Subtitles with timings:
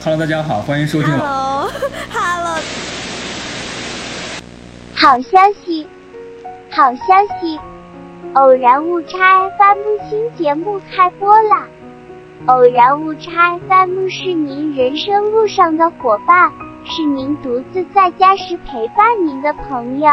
[0.00, 1.10] Hello，大家好，欢迎收听。
[1.10, 2.56] Hello，Hello。
[4.94, 5.86] 好消息，
[6.70, 7.02] 好消
[7.40, 7.58] 息！
[8.34, 11.66] 偶然误差 FM 新节目开播啦！
[12.46, 16.52] 偶然误差 FM 是您人生路上的伙伴，
[16.84, 20.08] 是您独自在家时陪伴您的朋友，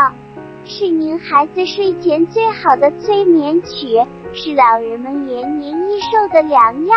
[0.66, 6.96] 是您孩子睡前最好的催眠曲，是老人们延年益寿的良药。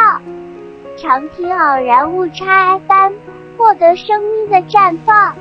[1.01, 3.13] 常听偶然误差 FM，
[3.57, 5.37] 获得生命的绽放，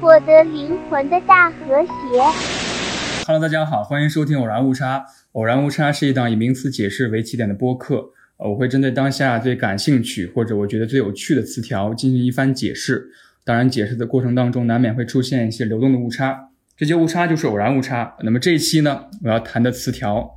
[0.00, 2.20] 获得灵魂的大和谐。
[3.24, 5.04] Hello，大家好，欢迎收听偶然误差。
[5.32, 8.10] 偶然误差是一档以名词解释为起点的播客。
[8.38, 13.06] 我会针对当下最感兴趣或者我觉得最有趣的词条进行一番解释。
[13.44, 18.16] 当然，解释的过程当中难免会出现一些流动的误差，这些误差就是偶然误差。
[18.24, 20.28] 那么这一期呢，我要谈的词条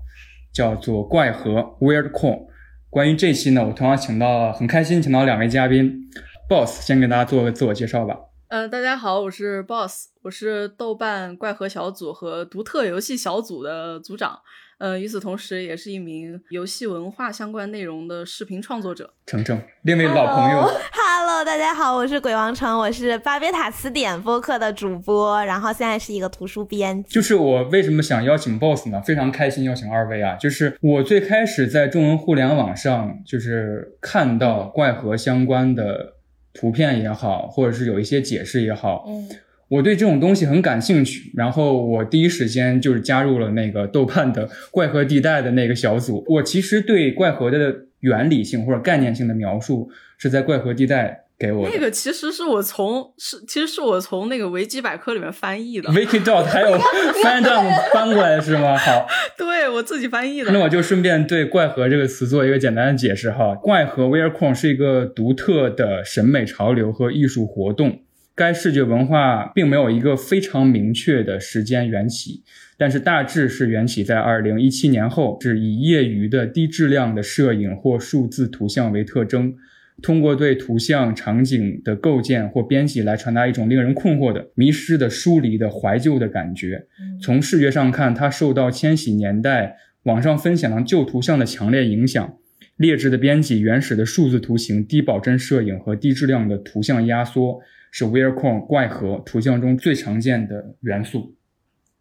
[0.54, 2.46] 叫做怪和 （Weird Core）。
[2.96, 6.10] 关于这期呢，我同样请到了很开心，请到两位嘉宾。
[6.48, 8.18] Boss 先给大家做个自我介绍吧。
[8.48, 14.40] 嗯，大家好，我是 Boss，我是豆瓣怪盒小组和独特游戏小组的组长。
[14.78, 19.10] 呃，与此同时，也是一名游戏文化相关内容的视频创作者。
[19.26, 20.70] 程程，另一位老朋友。
[20.92, 27.10] Hello，大家好，我是鬼王城，我是巴别塔词典播客的主播，然后现在是一个图书编辑。
[27.10, 29.02] 就是我为什么想邀请 Boss 呢？
[29.02, 30.36] 非常开心邀请二位啊！
[30.36, 36.16] 就是我最开始在中文互联网上，就是看到怪盒相关的
[36.54, 39.30] 图片也好，或者是有一些解释也好，嗯。
[39.68, 46.24] 我对这种东西很感兴趣，然后我第一时间就是加入了那个豆瓣的怪盒地带的那个小组。
[46.28, 51.74] 我其实对怪盒的原理性或者概念性的描述是在怪盒地带给我的。
[51.74, 55.90] 那个其实是我从是其实是我从那个维基百科里面翻译的。
[55.90, 56.78] Wiki dot 还有
[57.24, 58.78] Fandom 翻过来是吗？
[58.78, 60.52] 好，对我自己翻译的。
[60.52, 63.56] 那我就顺便对怪盒这个词做一个简单的解释哈。
[63.56, 68.02] 怪盒 Weirdcore 是一个独特的审美潮流和艺术活动。
[68.36, 72.44] 该视觉文化并没有一个非常明确的时间缘起，
[72.78, 79.56] 但是大致是缘起在二零一七年后，是以业余的低质量的摄影或数字图像为特征，
[80.02, 86.86] 通过对图像场景的构建或编辑来传达一种令人困惑的、迷失的、疏离的、怀旧的感觉。
[87.22, 92.38] 从视觉上看，它受到千禧年代网上分享的旧图像的强烈影响。
[92.76, 97.62] 劣质的编辑、原始的数字图形、低保真摄影和低质量的图像压缩。
[97.98, 101.34] 是 Weirdcore 怪盒图像中最常见的元素，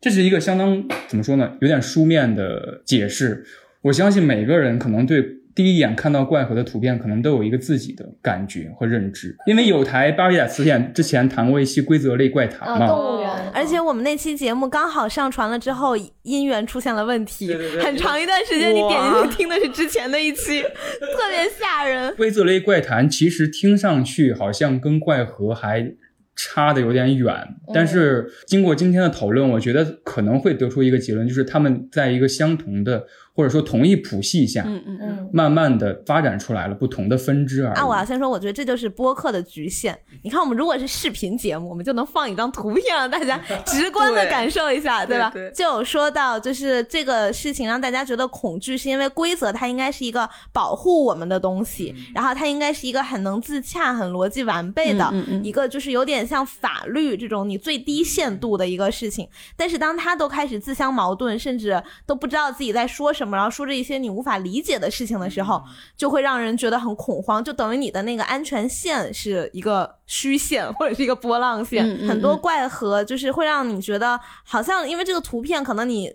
[0.00, 3.44] 这是一个相当怎么说呢，有点书面的解释。
[3.80, 9.36] 我相信每个人可能对第一眼看到怪盒的图片，可能都有一个自己的感觉和认知。
[9.46, 13.30] 因为有台巴比塔词典之前谈过一期规则类怪谈嘛，动物园。
[13.52, 22.14] 而且我们那期节目刚好上传了之后，音源出现了问题，对对对很长一段时间你点进去听的是之前的一期，特别吓人。
[22.16, 25.92] 规则类怪谈其实听上去好像跟怪盒还
[26.36, 27.32] 差的有点远，
[27.72, 37.78] 但是经过今天的讨论，我觉得可能会得出一个结论，就是他们在一个相同的或者说同一谱系下，嗯嗯嗯，慢慢的发展出来了不同的分支而已。
[37.78, 39.98] 啊，我要先说，我觉得这就是播客的局限。
[40.22, 43.36] 你看，我们如果是视频节目，我们就能放一张图片，让大家
[43.66, 45.30] 直观的感受一下， 对吧？
[45.34, 59.28] 对对就有说到，就是这个事情让大家觉得恐惧，是因为规则它应该是一个保护我们的东西，然后它应该是一个很能自洽、很逻辑完备的、嗯嗯嗯一个，就是有点像法律这种你最低限度的一个事情。
[59.56, 65.62] 但是当它都开始自相矛盾，甚至都不知道自己在说什么，然后说着一些你无法理解的事情的时候，
[65.96, 76.12] 就会让人觉得很恐慌，就等于你的那个安全线是一个虚线或者是一个波浪线，嗯嗯很多怪和就是会让你觉得好像因为这个图片可能你。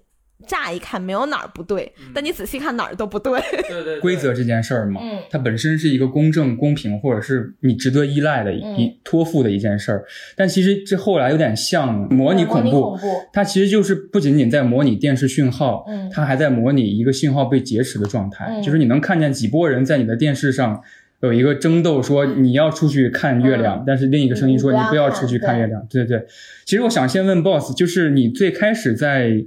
[0.48, 3.40] 乍一看没有哪儿不对，但你仔细看哪儿都不对。
[3.68, 5.20] 对对规则这件事儿嘛，嗯。
[5.30, 8.94] 它本身是一个公正、公平，或者是你值得依赖的一、嗯。
[9.04, 10.06] 托付的一件事儿。
[10.36, 12.98] 但其实这后来有点像模拟恐怖，
[13.34, 16.10] 它其实就是不仅仅在模拟电视讯号，嗯。
[16.10, 18.62] 它还在模拟一个信号被劫持的状态，嗯。
[18.64, 20.82] 就是你能看见几波人在你的电视上。
[21.22, 23.84] 有一个争斗，说你要出去看月亮，嗯。
[23.86, 25.86] 但是另一个声音说你不要出去看看月亮。
[25.90, 26.06] 对。
[26.06, 26.26] 对对，
[26.64, 29.44] 其实我想先问 boss，就是你最开始在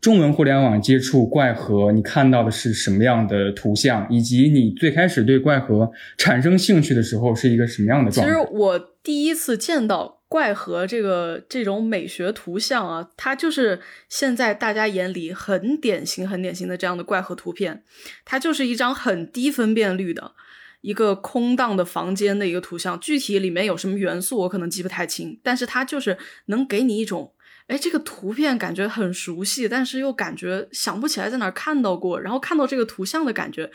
[0.00, 8.48] 中文互联网接触怪盒，你看到的是什么样的图像，以及你最开始对怪盒产生兴趣的时候是一个什么样的状态其实？
[8.50, 17.82] 我第一次见到怪盒这个这种美学图像啊，它就是现在大家眼里很典型、很典型的这样的怪盒图片，
[18.24, 20.32] 它就是一张很低分辨率的
[20.80, 26.16] 一个空荡的房间的一个图像，具体里面有什么元素我可能记不太清，但是它就是
[26.46, 27.32] 能给你一种。
[27.70, 32.20] 哎，这个图片感觉很熟悉，但是又感觉想不起来在哪儿看到过。
[32.20, 33.70] 然后看到这个图像的感觉，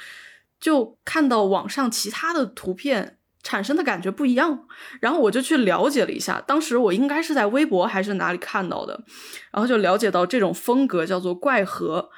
[0.59, 4.67] 就看到网上其他的图片，产生的感觉不一样。
[4.99, 9.01] 然后我就去了解了一下，当时我应该是在微博还是哪里看到的，
[9.53, 12.09] 然后就了解到这种风格叫做怪核，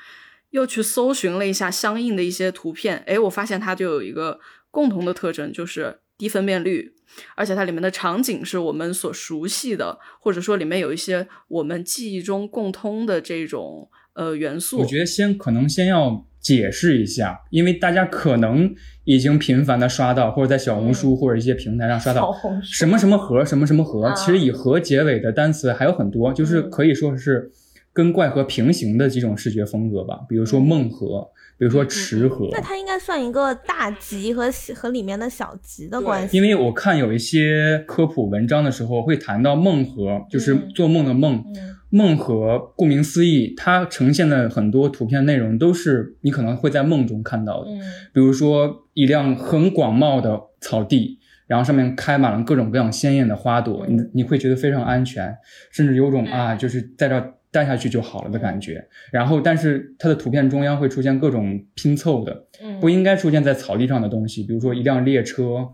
[0.50, 4.40] 又去搜寻了一下相应的一些图片，诶，我发现它就有一个
[4.72, 6.96] 共同的特征，就是低分辨率。
[7.36, 14.80] 而且它里面的场景是我们所熟悉的，或者说里面有一些我们记忆中共通的这种呃元素。
[14.80, 18.74] 我觉得先可能先要解释一下，因为大家可能
[19.04, 22.32] 已经频繁的刷到，或者在小红书或者一些平台上刷到
[22.64, 27.52] 什么什么盒什么什么盒，其实以盒结尾的单词还有很多，就是可以说是
[27.92, 31.30] 跟怪盒平行的几种视觉风格吧，比如说梦盒。
[31.58, 36.38] 比如说池河，那它应该算一个大集和和里面的小集的关系。
[36.38, 41.44] 因为我看有一些科普文章的时候会谈到梦河，就是做梦的梦。
[41.90, 47.72] 梦河顾名思义，它呈现的很多图片内容都是你可能会在梦中看到的。
[48.14, 51.18] 比如说一辆很广袤的草地，
[51.48, 55.34] 然后上面开满了各种各样鲜艳的花朵，你你会觉得非常安全，
[55.72, 57.37] 甚至有种啊，就是在这。
[57.52, 62.46] 待下去就好了的感觉，然后但是它的图片中央会出现各种拼凑的，
[62.80, 65.68] 不应该出现在草地上的东西，比如说一辆列车。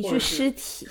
[0.00, 0.86] 你是尸体，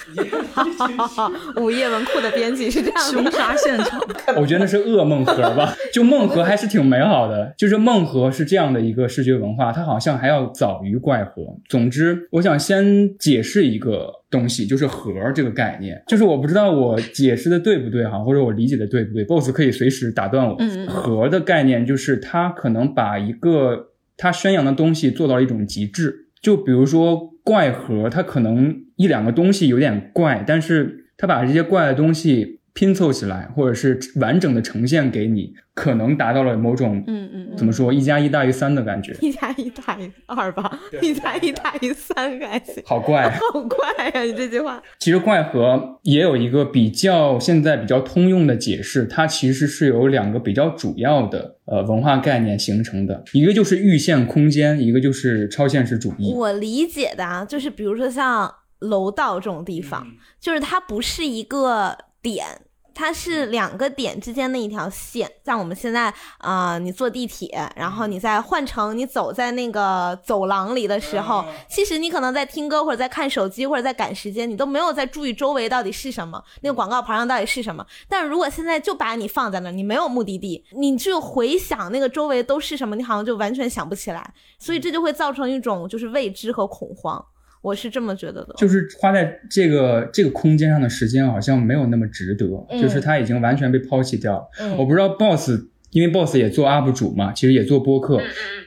[1.60, 3.12] 午夜文库的编辑是这样的。
[3.12, 4.00] 凶杀现场，
[4.40, 5.74] 我觉得那是噩梦盒吧。
[5.92, 11.44] 就梦盒还是挺美好的，就是梦盒是这样的一个视觉文化，它好像还要早于怪盒。
[11.68, 16.02] 总之，我想先解释一个东西，就是盒这个概念。
[16.08, 20.58] 就是我不知道我解释的对不对哈，或者我理解的对不对，boss 可以随时打断我。
[20.88, 26.28] 盒的概念就是它可能把一个它宣扬的东西做到了一种极致。
[26.42, 35.54] 就比如说怪盒，它可能一两个东西有点怪，但是它把这些怪的东西拼凑起来，或者是完整的呈现给你。
[35.76, 44.22] 可能达到了某种，嗯嗯，怎么说，一加一大于三的感觉， 一加一大于二吧，一加一大于三还行，好怪， 好怪呀！
[44.24, 56.34] 你这句话，其实怪和也有一个比较现在比较通用的解释，它其实是有两个比较主要的呃文化概念形成的，一个就是预限空间，一个就是超现实主义。
[56.34, 60.06] 我理解的啊，就是比如说像楼道这种地方，
[60.42, 62.62] 就是它不是一个点。
[62.92, 77.86] 它是两个点之间的一条线，像我们现在啊，你坐地铁，然后你在换乘，你走在那个走廊里的时候，其实你可能在听歌或者在看手机或者在赶时间，你都没有在注意周围到底是什么，那个广告牌上到底是什么。
[78.10, 87.26] 但如果现在就把你放在那儿，你没有目的地，你就回想那个周围都是什么，你好像就完全想不起来，所以这就会造成一种就是未知和恐慌。
[87.62, 92.46] 我是这么觉得的，就是花在这个这个空间上的时间好像没有那么值得，
[92.82, 94.50] 就是他已经完全被抛弃掉。
[94.78, 95.52] 我不知道 boss，
[95.92, 98.22] 因为 boss 也做 UP 主嘛，其实也做播客，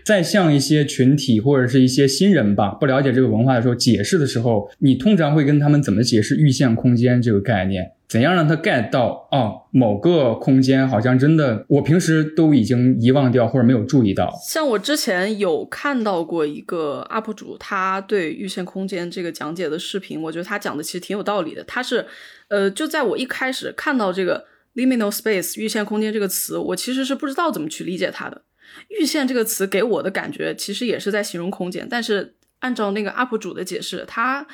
[0.04, 7.92] 在向一些群体或者是一些新人吧，不了解这个文化的时候解释的时候，你通常会跟他们怎么解释预限空间这个概念？
[8.12, 9.62] 怎样让他 get 到哦？
[9.70, 14.30] 某个空间好像真的，我平时都已经遗忘掉或者没有注意到。
[14.46, 21.64] 像我之前有看到过一个 UP 主，他对域线空间这个讲解的视频，我觉得他讲的其实挺有道理的。
[21.64, 22.04] 他是，
[22.48, 24.44] 呃，就在我一开始看到这个
[24.74, 28.42] liminal space 域线空间这个词，我其实是不知道怎么去理解它的。
[28.88, 34.46] 预线这个词给我的感觉其实也是在形容空间，但是按照那个 UP 主的解释，他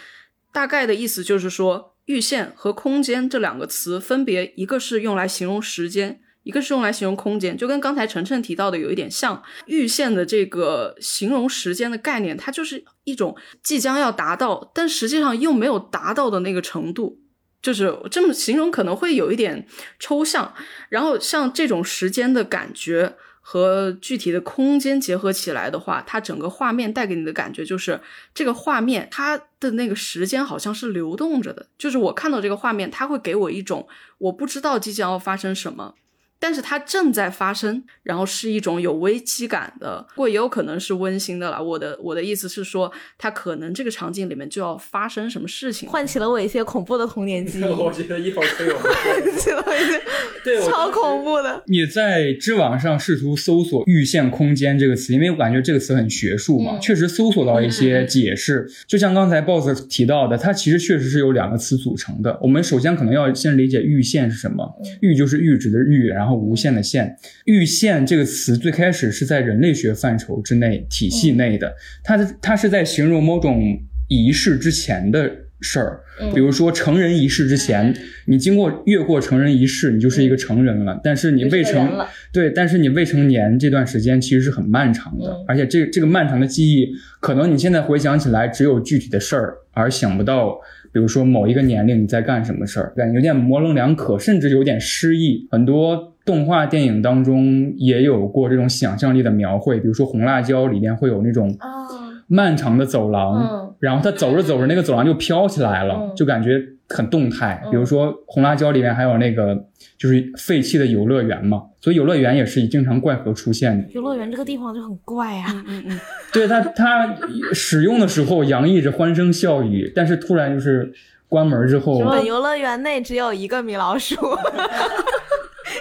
[0.52, 1.96] 大概的意思就是说。
[2.08, 9.42] 域限和空间这两个词，分别一个是用来形容时间，一个是用来形容空间，就跟刚才晨晨提到的有一点像。
[9.66, 17.20] 域限的这个形容时间的概念，它就是一种即将要达到，但实际上又没有达到的那个程度，
[17.62, 19.66] 就是这么形容可能会有一点
[19.98, 20.54] 抽象。
[20.88, 23.16] 然后像这种时间的感觉。
[23.50, 27.98] 和具体的空间结合起来的话，它整个画面带给你的感觉就是
[28.34, 33.88] 这个画面它的那个时间好像是流动着的，就是我看到这个画面，它会给我一种
[34.18, 35.94] 我不知道即将要发生什么。
[36.40, 41.62] 但是它正在发生，然后是一种有危机感的，不过也有可能是温馨的了。
[41.62, 47.64] 我的我的意思是说，它可能这个场景里面就要发生什么事情，唤起了我一些恐怖的童年记忆。
[47.66, 48.82] 我觉得一会儿可以唤
[49.36, 50.00] 起了一些，
[50.44, 51.62] 对，超恐怖的。
[51.66, 58.70] 你在知网上试图搜索“域限空间”这个词，因为我感觉这个词很学术嘛，确实搜索到一些解释。
[58.86, 62.38] 就像刚才 boss 提到的，它其实确实是由两个词组成的。
[62.40, 64.64] 我们首先可能要先理解域限是什么，
[65.00, 66.27] 域就是阈值的阈，然后。
[66.28, 67.16] 然后无限的限，
[67.46, 75.30] 阈限这个词最开始是在人类学范畴之内体系内的，它的它是在形容某种仪式之前的
[75.62, 76.30] 事儿，嗯。
[76.34, 81.00] 比如说成人仪式之前，你经过越过成人仪式，你就是一个成人了。
[81.02, 81.90] 但是你未成
[82.30, 85.44] 对，但是你未成年这段时间其实是很漫长的，嗯。
[85.48, 90.58] 而且这这个漫长的记忆，可能你现在回想起来只有具体的事儿，而想不到。
[90.92, 95.46] 比如说某一个年龄你在干什么事儿，感觉有点模棱两可，甚至有点失意。
[95.50, 101.86] 很多动画电影当中也有过这种想象力的描绘，比如说《红辣椒》里面会有那种啊，
[102.26, 103.74] 漫长的走廊，嗯。
[103.80, 106.12] 然后它走着走着那个走廊就飘起来了，嗯。
[106.16, 107.60] 就感觉很动态。
[107.64, 109.54] 嗯比如说《红辣椒》里面还有那个
[109.98, 113.88] 就是废弃的游乐园嘛，所以游乐园也是经常怪盒出现的。
[113.92, 115.46] 游乐园这个地方就很怪啊。
[115.52, 116.00] 嗯嗯嗯，
[116.32, 117.16] 对它它
[117.52, 120.92] 使用的时候洋溢着欢声笑语，但是突然就是
[121.28, 124.14] 关门之后，本游乐园内只有一个米老鼠，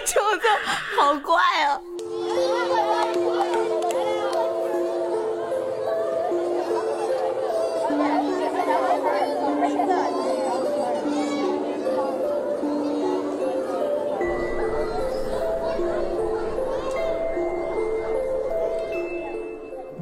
[0.04, 1.34] 就就好怪
[1.66, 1.80] 啊！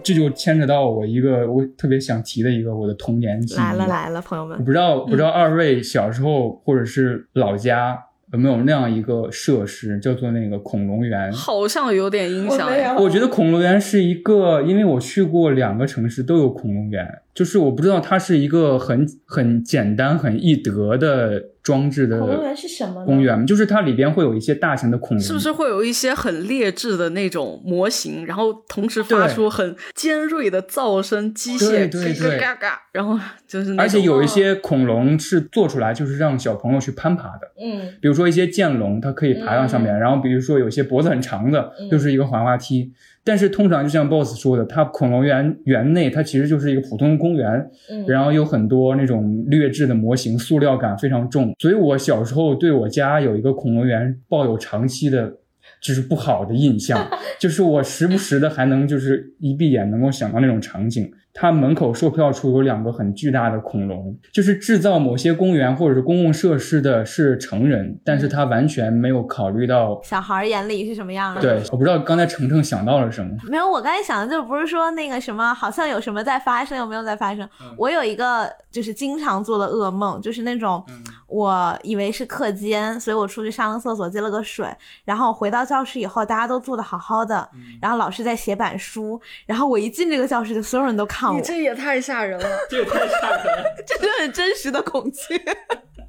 [0.06, 3.58] 这就牵扯到我一个我特别想提的一个我的童年记忆。
[3.58, 7.98] 来了来了，朋友们，我不知道，不知道二位小时候或者是老家
[8.32, 11.32] 有没有那样一个设施，叫做那个恐龙园。
[11.32, 12.94] 好像有点印象哎。
[12.94, 17.04] 我觉得恐龙园是一个，因为我去过两个城市都有恐龙园，
[17.36, 32.38] 就是我不知道它是一个很很简单、很易得的装置的恐龙园是什么公园，就是它里边会有一些大型的恐龙，是不是会有一些很劣质的那种模型，然后同时发出很尖锐的噪声，机械对对对。
[32.38, 37.92] 嘎嘎，然后就是而且有一些恐龙是做出来就是让小朋友去攀爬的，嗯。
[38.00, 41.90] 比如说一些剑龙，它可以爬到上面，然后比如说有些脖子很长的，嗯。
[41.90, 42.94] 就是一个滑滑梯。
[43.26, 51.52] 但是通常就像 BOSS 说的，它恐龙园园内它其实就是一个普通的公园，嗯然后有很多那种劣质的模型，塑料感非常重。
[51.58, 55.34] 所以我小时候对我家有一个恐龙园抱有长期的。
[55.82, 57.06] 就是不好的印象，
[57.40, 61.10] 就是我时不时的还能就是一闭眼能够想到那种场景。
[61.38, 70.00] 它门口售票处有两个很巨大的恐龙，就是制造某些公园或者是公共设施的是成人，但是他完全没有考虑到。
[70.02, 71.40] 小孩儿眼里是什么样的？
[71.42, 73.30] 对，我不知道刚才程程想到了什么。
[73.48, 77.46] 没有，我刚才想的就不是说那个什么，好像有什么在发生，有没有在发生？
[77.60, 84.64] 嗯我有一个就是经常做的噩梦，就是那种、嗯我以为是课间，所以我出去上个厕所接了个水，
[85.04, 92.48] 然后回到教室以后，大家都坐的好好的，嗯然后老师在写板书，然后我一进这个教室，就所有人都看我你，这也太吓人了。
[92.68, 93.64] 这也太吓人了。
[93.86, 95.40] 这是很真实的恐惧。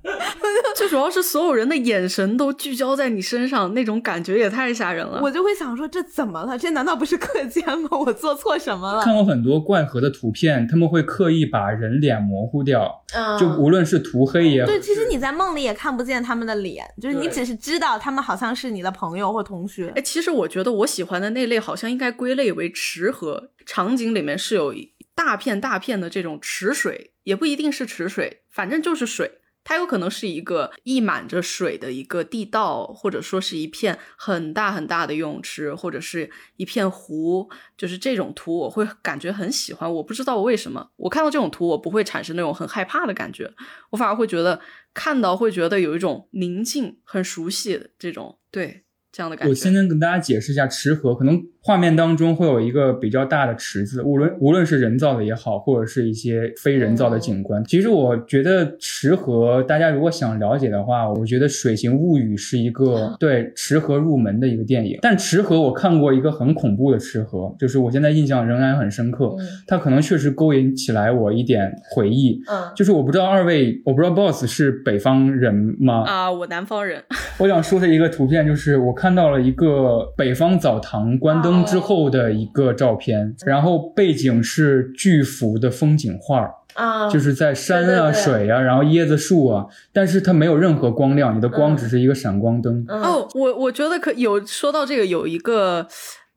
[0.74, 5.20] 最主要是所有人的眼神都聚焦在你身上，那种感觉也太吓人了。
[5.22, 6.58] 我就会想说，这怎么了？
[6.58, 7.90] 这难道不是课间吗？
[7.92, 9.04] 我做错什么了？
[9.04, 20.02] 看过很多怪盒的图片，他们会刻意把人脸模糊掉，嗯就无论是涂黑也好，对，其实你在梦里也看不见他们的脸，就是你只是知道他们好像是你的朋友或同学哎，。
[20.02, 29.40] 其实我觉得我喜欢的那类好像应该归类为池盒场景，里面是有一大片大片的这种池水，也不一定是池水，反正就是水。
[29.64, 39.92] 它有可能是一个溢满着水的一个地道，或者说是一片很大很大的游泳池，或者是一片湖，就是这种图我会感觉很喜欢。
[39.96, 43.52] 我不知道为什么，我看到这种图我不会产生那种很害怕的感觉，
[43.90, 44.62] 我反而会觉得
[44.94, 49.50] 看到会觉得有一种宁静、很熟悉的这种对这样的感觉。
[49.50, 57.62] 我先跟大家解释一下池河，可能画面当中会有一个比较大的池子，无论无论是人造的也好，或者是一些非人造的景观。
[57.66, 64.98] 其实我觉得池河，大家如果想了解的话，我觉得《水形物语》是一个 对池河入门的一个电影。
[65.02, 69.36] 但池河我看过一个很恐怖的池河，就是我现在印象仍然很深刻，
[69.68, 72.42] 它可能确实勾引起来我一点回忆。
[72.50, 76.06] 嗯，就是我不知道二位，我不知道 boss 是北方人吗？
[76.06, 77.04] 啊，我南方人，
[77.40, 92.86] 我想说的一个图片就是，我看到了一个北方澡堂关灯之后的一个照片，然后背景是巨幅的风景画，啊，就是在山啊、对对对水啊，然后椰子树啊，但是它没有任何光亮，你的光嗯只是一个闪光灯。
[92.88, 95.88] 嗯哦，我我觉得可有说到这个，有一个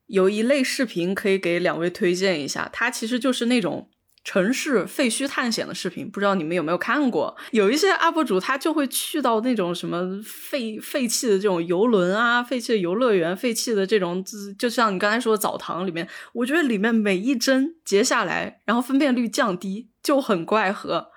[0.06, 3.88] 有一类视频可以给两位推荐一下，它其实就是那种。
[4.22, 7.36] 城市废墟探险的视频，不知道你们有没有看过？
[7.52, 14.24] 有一些 UP 主他就会去到那种什么废废弃的这种游轮啊、废弃的游乐园、废弃的这种，
[14.58, 21.08] 就像你刚才说的澡堂里面，我觉得里面每一帧截下来，然后分辨率降低，就很怪和。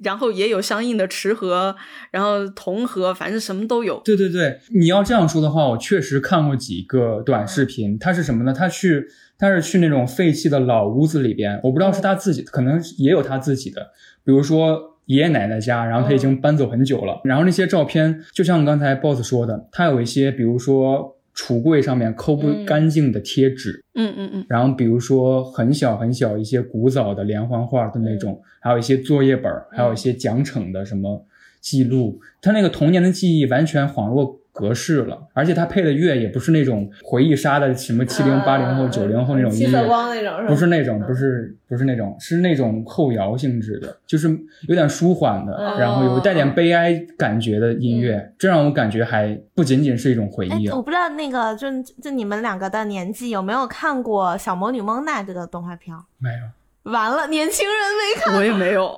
[0.00, 1.74] 然后也有相应的池河，
[2.12, 4.00] 然后铜河，反正什么都有。
[4.04, 7.98] 对对对，你要这样说的话，我确实看过几个短视频。
[7.98, 8.52] 他是什么呢？
[8.52, 13.80] 他去，他是去那种废弃的老屋子里边，我不知道是他自己，可能也有他自己的。
[14.24, 17.20] 比如说爷爷奶奶家，然后他已经搬走很久了。
[17.24, 31.24] 然后那些照片，就像刚才 boss 说的，他有一些，比如说橱柜上面抠不干净的贴纸，嗯嗯嗯，然后比如说很小很小一些古早的连环画的那种，还有一些作业本，还有一些奖惩的什么
[31.60, 40.48] 记录，他那个童年的记忆完全恍若隔世了，而且他配的乐也不是那种回忆杀的什么七零八零后九零后那种音乐，光那种是？
[40.48, 44.28] 不是那种，不是不是那种，是那种后摇性质的，就是
[44.66, 50.82] 有点舒缓的，哦然后有带点悲哀感觉的音乐，这让我感觉还不仅仅是一种回哎忆，啊我。
[50.82, 51.66] 不知道那个就
[52.02, 55.94] 就你们两个的年纪有没有看过《小魔女蒙娜》这个动画片？
[56.18, 57.74] 没有，完了，年轻人
[58.16, 58.90] 没看，我也没有，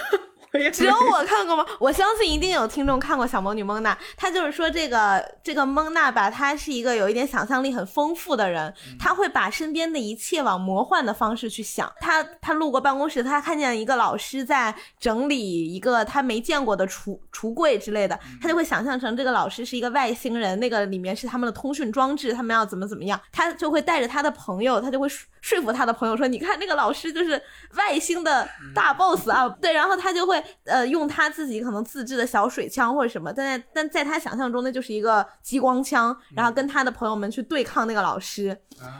[0.72, 1.64] 只有我看过吗？
[1.78, 3.92] 我相信一定有听众看过《小魔女蒙娜》。
[4.16, 11.92] 她就是说，这个这个蒙娜吧，她是一个有一点想象力很丰富的人，她会把身边的一切往魔幻的方式去想。
[12.00, 27.42] 她她路过办公室，她看见一个老师在整理一个她没见过的橱橱柜之类的，她就会想象成这个老师是一个外星人，那个里面是他们的通讯装置，他们要怎么怎么样，她就会带着她的朋友，她就会说说服她的朋友说，你看那个老师就是
[27.74, 38.56] 外星的大 boss 啊，对，然后她就会呃用他自己可能自制的小水枪或者什么，但在但在他想象中那就是一个激光枪，然后跟他的朋友们去对抗那个老师，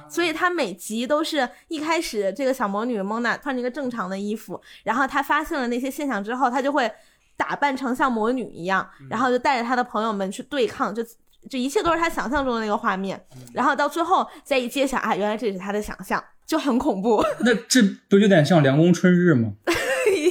[0.09, 6.91] 所以他每集都是一开始这个小魔女蒙娜穿着一个正常的衣服，然后他发现了那些现象之后，他就会
[7.37, 11.03] 打扮成像魔女一样，然后就带着他的朋友们去对抗，就
[11.51, 13.23] 这一切都是他想象中的那个画面，
[13.53, 17.23] 然后到最后再一揭晓啊，原来这是他的想象，就很恐怖。
[17.41, 19.53] 那这不有点像凉宫春日吗？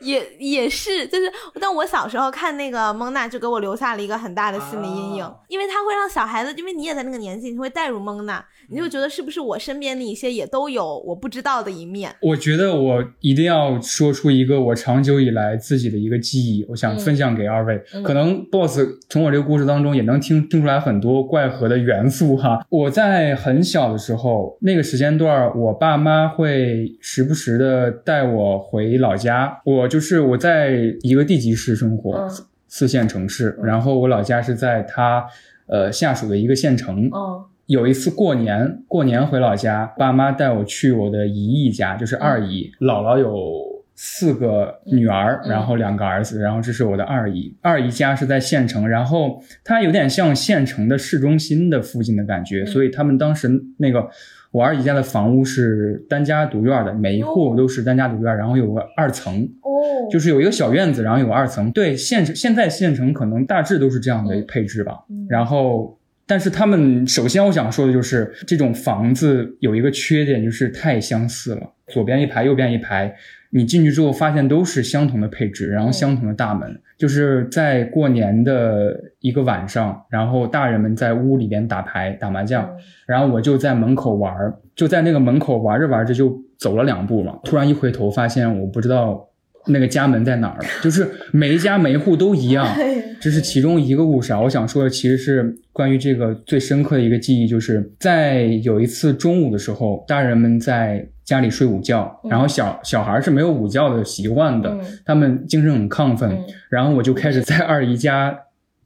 [0.00, 12.14] 也也是，就是，但我小时候看那个蒙娜，就给我留下了一个很大的心理阴影，因为它会让小孩子，因为你也在那个年纪，你会带入蒙娜，你就觉得是不是我身边的一些也都有我不知道的一面。
[12.20, 17.82] 我觉得我一定要说出一个我长久以来自己的一个记忆，我想分享给二位。
[18.04, 22.60] 可能 BOSS 从我这个故事当中也能听听出来很多怪核的元素哈。
[22.68, 29.60] 我在很小的时候，那个时间段，我爸妈会时不时的带我回老家。
[29.64, 32.30] 我就是我在一个地级市生活，嗯。
[32.70, 35.24] 四线城市，然后我老家是在它
[35.68, 37.06] 呃下属的一个县城。
[37.06, 37.44] 嗯。
[37.64, 47.54] 有一次过年，过年回老家，爸妈带我去我的姨姨家，就是二姨，姥姥有四个女儿，然后两个儿子，然后这是我的二姨。
[47.60, 54.08] 二姨家是在县城，然后它有点像县城的市中心的附近的感觉，所以他们当时那个
[54.50, 59.70] 我二姨家的房屋是单家独院的，每一户都是单家独院，然后有个二层，哦
[60.10, 61.70] 就是有一个小院子，然后有个二层。
[61.72, 65.04] 对，县城现在县城可能大致都是这样的配置吧。
[65.28, 73.14] 然后，但是他们首先我想说的就是，这种房子有一个缺点，就是太相似了，左边一排，右边一排。
[73.50, 82.68] 你进去之后发现都是相同的配置，然后相同的大门，就是在过年的一个晚上，然后大人们在屋里边打牌打麻将，
[83.06, 89.28] 然后我就在门口玩儿，就在那个门口玩着玩着就走了两步嘛，突然一回头发现我不知道
[89.66, 92.66] 那个家门在哪儿了，就是每一家每一户都一样，
[93.20, 94.40] 这是其中一个故事啊。
[94.40, 108.34] 我想说的其实是关于这个最深刻的一个记忆，就是在有一次中午的时候，大人们在家里睡午觉，然后小小孩是没有午觉的习惯的，他们精神很亢奋，然后我就开始在二姨家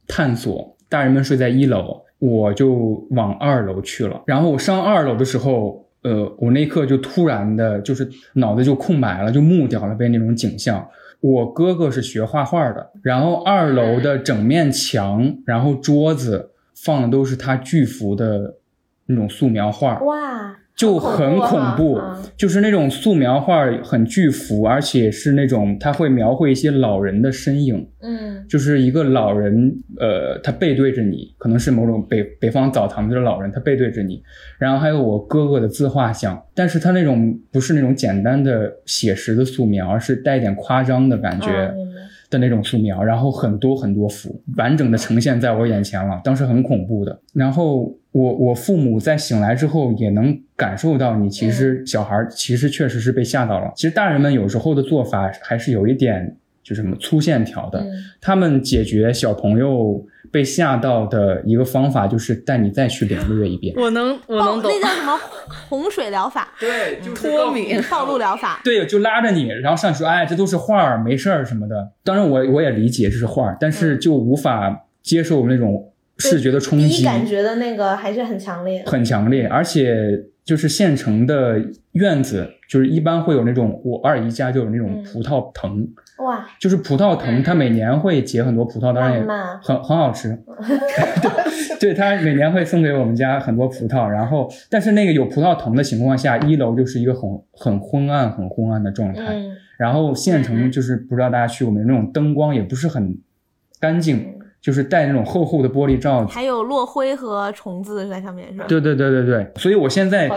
[0.09, 4.21] 探索，大人们睡在一楼，我就往二楼去了。
[4.27, 10.85] 然后我上二楼的时候，呃，我那一刻就突然的，就是脑子就空白了，就木掉了，被那种景象。
[11.21, 18.55] 我哥哥是学画画的，然后二楼的整面墙，然后桌子放的都是他巨幅的
[19.05, 34.21] 那种素描画，哇，就很恐怖，啊就是那种素描画很巨幅，而且是那种他会描绘一些老人的身影，嗯就是一个老人，呃，他背对着你，可能是某种北北方澡堂子的老人，他背对着你，
[34.57, 41.73] 然后还有我哥哥的自画像，但是他那种不是那种简单的写实的素描，而是带一点夸张的感觉。
[42.29, 47.19] 的那种素描，然后很多很多幅完整的呈现在我眼前了，当时很恐怖的。
[47.31, 53.71] 然后我我父母在醒来之后也能感受到，你其实小孩其实确实是被吓到了。
[53.75, 57.83] 其实大人们有时候的做法还是有一点就是什么粗线条的，
[58.21, 63.73] 他们解决小朋友被吓到的一个方法就是带你再去领略一遍。
[63.81, 65.19] 我能我能懂那，叫什么
[65.67, 67.81] 洪水疗法、对，就脱敏。
[67.89, 68.61] 暴露疗法。
[68.63, 71.91] 对，就拉着你，然后上去说，哎，这都是画儿，没事儿什么的。
[72.03, 75.91] 当然我，我也理解这是画儿，但是就无法接受那种
[76.29, 78.83] 视觉的冲击，第一感觉的那个还是很强烈。
[78.85, 79.47] 很强烈。
[79.47, 81.61] 而且就是县城的
[81.93, 85.87] 院子，就是一般会有那种我二姨家就有那种嗯葡萄藤，
[86.25, 89.25] 哇，就是葡萄藤，它每年会结很多葡萄，当然也
[89.61, 90.37] 很很好吃。
[91.79, 99.35] 对，对，它每年会送给我们家很多葡萄，然后但是那个有葡萄藤的情况下，一楼就是一个很很昏暗、很昏暗的状态。
[99.35, 103.17] 嗯然后县城就是不知道大家去过没有，那种灯光也不是很
[103.79, 106.31] 干净，就是带那种厚厚的玻璃罩子。
[106.31, 108.65] 还有落灰和虫子在上面是吧？
[108.65, 110.31] 对对对对对，所以我现在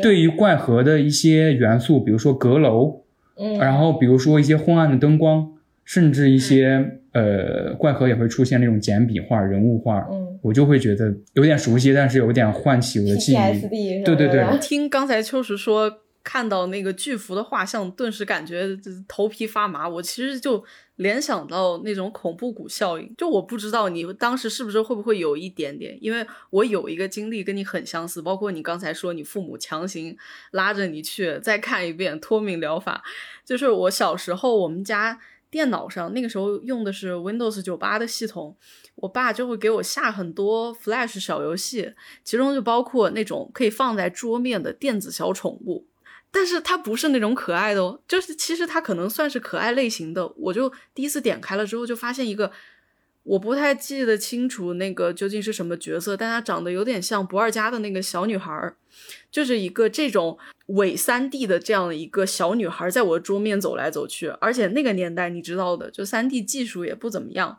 [0.00, 3.02] 对于怪盒的一些元素，比如说阁楼，
[3.36, 5.48] 嗯然后比如说一些昏暗的灯光，
[5.84, 14.04] 甚至一些呃怪盒也会出现那种简笔画、人物画，嗯我就会觉得有点熟悉，但是有点唤起我的记忆。
[14.04, 15.90] 对对对听刚才秋实说
[16.24, 18.68] 看到那个巨幅的画像，顿时感觉
[19.08, 19.88] 头皮发麻。
[19.88, 20.64] 我其实就
[20.96, 30.16] 联想到那种恐怖谷效应，就我不知道你当时是不是会不会有一点点，因为我有一个经历跟你很相似，包括你刚才说你父母强行
[30.52, 33.02] 拉着你去再看一遍脱敏疗法，
[33.44, 35.20] 就是我小时候我们家。
[35.52, 38.56] 电脑上那个时候用的是 Windows 九八的系统，
[38.94, 41.92] 我爸就会给我下很多 Flash 小游戏，
[42.24, 45.86] 其中就包括那种可以放在桌面的电子小宠物，
[46.34, 50.26] 但是它不是那种可爱的哦，就是其实它可能算是可爱类型的。
[50.36, 52.50] 我就第一次点开了之后，就发现一个
[53.22, 58.74] 我不太记得清楚那个究竟是什么角色，但它长得有点像不二家的那个小女孩儿，
[59.30, 67.58] 就是一个这种伪三 D 的这样的一个小女孩，在我桌面走来走去，而且那个年代你知道的，就三 D 技术也不怎么样，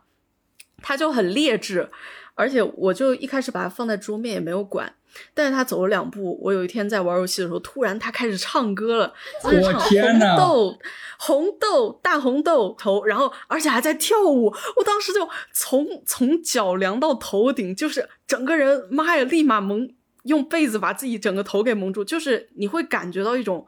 [0.82, 1.90] 它就很劣质，
[2.34, 4.96] 而且我就一开始把它放在桌面也没有管。
[5.32, 10.78] 但是他走了两步，我有一天在玩游戏的时候，突然他开始唱歌了，就是我唱红豆、
[11.18, 19.88] 红豆、大红豆头，然后而且还在跳舞，我当时就从从脚凉到头顶，就是整个人，妈呀，立马蒙
[20.24, 23.66] 用被子把自己整个头给蒙住，就是你会感觉到一种。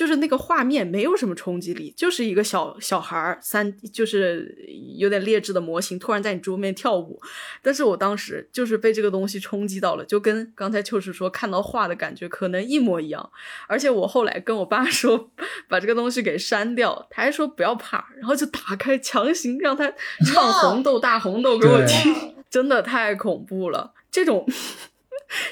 [0.00, 4.56] 就是那个画面没有什么冲击力，就是一个小小孩儿三，就是
[4.96, 7.20] 有点劣质的模型，突然在你桌面跳舞。
[7.60, 13.30] 但是我当时就是被这个东西冲击到了，就跟刚才就是说看到画的感觉可能一模一样。
[13.68, 15.30] 而且我后来跟我爸 说
[15.68, 19.92] 把这个东西给删掉，他还说不要怕，然后就打开强行让他
[20.24, 23.92] 唱红豆大红豆给我听，真的太恐怖了。
[24.10, 24.44] 这种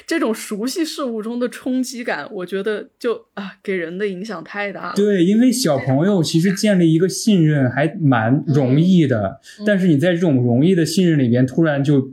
[0.05, 4.93] 这种熟悉事物中的冲击感，我觉得就啊给人的影响太大了。
[4.95, 12.11] 对，因为小朋友其实建立一个信任还蛮容易的，但是你在这种容易的信任里边，突然就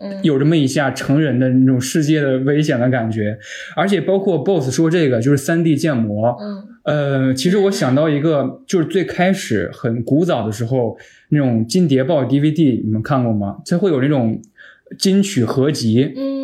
[0.00, 3.38] 嗯有这么一下成人的那种世界的危险的感觉，
[3.74, 10.96] 而且包括 BOSS 说这个就是三 D 建模，嗯呃，其实我想到一个，就是最开始很古早的时候
[11.30, 13.58] 那种金碟报 DVD，你们看过吗？
[13.66, 14.40] 它会有那种
[14.98, 16.37] 金曲合集，嗯，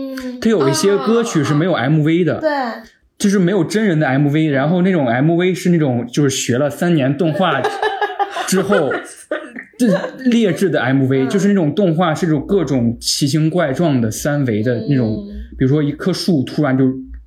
[0.45, 2.51] 它有一些歌曲是没有 MV 的，对，
[3.17, 7.63] 就是没有真人的 MV，然后那种 MV 是那种就是学了三年动画
[8.47, 8.93] 之后，
[9.79, 9.89] 这
[10.27, 15.17] 劣质的 MV，就是那种动画是这种各种奇形怪状的三维的那种，
[15.57, 16.85] 比如说一棵树突然就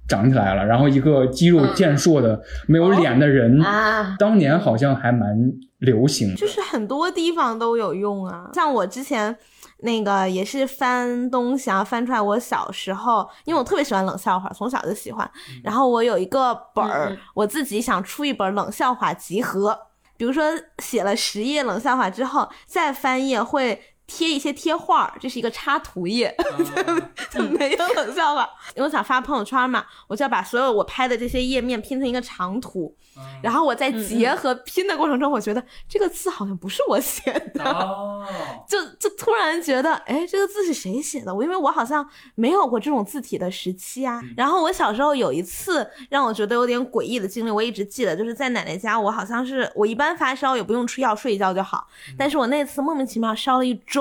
[0.08, 5.36] 长起来了，然后一个肌肉健硕的没有脸的人，啊当年好像还蛮
[5.80, 6.36] 流行的。
[6.36, 8.52] 就是很多地方都有用啊。
[8.54, 9.36] 像我之前
[9.80, 15.30] 那个也是翻东西啊，翻出来我小时候，因为我特别喜欢冷笑话，从小就喜欢。
[15.64, 19.80] 然后我有一个本儿，我自己想出一本冷笑话集合，
[20.18, 20.44] 比如说
[20.80, 23.82] 写了十页冷笑话之后，再翻页会。
[24.08, 26.34] 贴一些贴画儿，这是一个插图页，
[27.30, 28.50] 就没有冷笑话。
[28.76, 32.96] 因为我想发朋友圈嘛，我就要把所有我拍的这些页面拼成一个长图，
[33.44, 38.26] 然后我在结合拼的过程中，我觉得这个字好像不是我写的，哦，
[38.68, 41.36] 就就突然觉得，哎，这个字是谁写的？
[41.36, 44.22] 我因为我好像没有过这种字体的时期啊。
[44.38, 51.86] 然后我小时候有一次让我觉得有点诡异的经历，我一直记得，就是在奶奶家，我好像是我一般发烧也不用吃药，睡一觉就好，
[52.18, 53.97] 但是我那次莫名其妙烧了一周，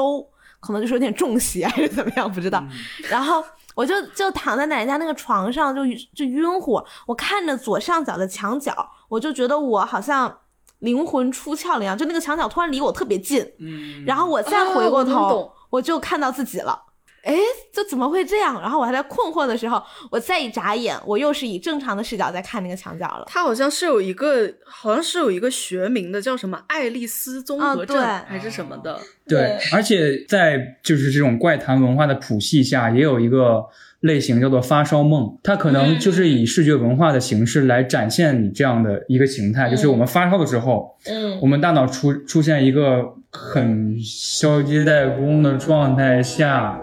[0.61, 2.65] 可能就是有点中邪 还是怎么样，不知道。
[3.09, 5.83] 然后我就就躺在奶奶家那个床上就
[6.15, 10.39] 就晕乎，我看着左上角的墙角，我就觉得我好像
[10.81, 16.83] 灵魂出窍了一样，就那个墙角突然离我特别近，嗯然后我再回过头，懂我就看到自己了。
[17.27, 17.35] 哎，
[17.73, 18.61] 这怎么会这样？
[18.61, 23.25] 然后我还在困惑的时候，我再一眨眼，我又是以正常的视角在看那个墙角了。
[23.27, 29.01] 它好像是有一个，好像是有一个学名的，叫什么爱丽丝综合症、还是什么的。
[29.27, 33.65] 对，而且在就是这种怪谈文化的谱系下，也有一个
[34.01, 41.41] 类型叫做发烧梦，它可能就是以视觉文化的形式来展现你这样的一个形态，就是我们发烧的时候，嗯。
[41.43, 46.81] 我们大脑出出现一个很消极怠工的状态下，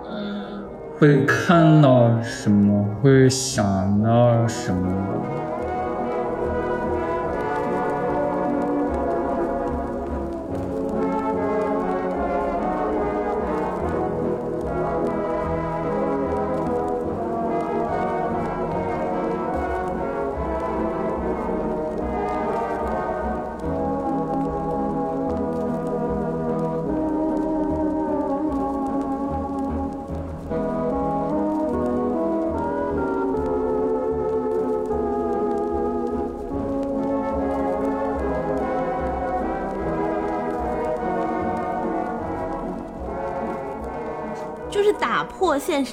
[0.99, 5.42] 会看到什么，会想到什么。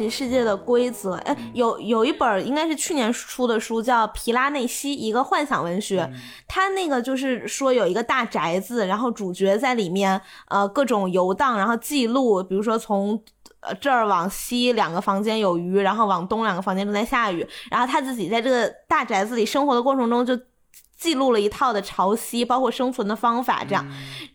[0.08, 1.14] 实世界的规则。
[1.24, 6.10] 哎，有有一本应该是去年出的书，叫《皮拉内西》，一个幻想文学。
[6.46, 13.22] 他那个就是说有一个大宅子，然后主角在里面呃各种游荡，然后记录，比如说从
[13.60, 20.38] 呃这儿往西两个房间有鱼，然后往东两个房间正在下雨，然后他自己在这个大宅子里生活的过程中就。
[21.00, 23.84] 记录了一套的潮汐，包括生存的方法，这样，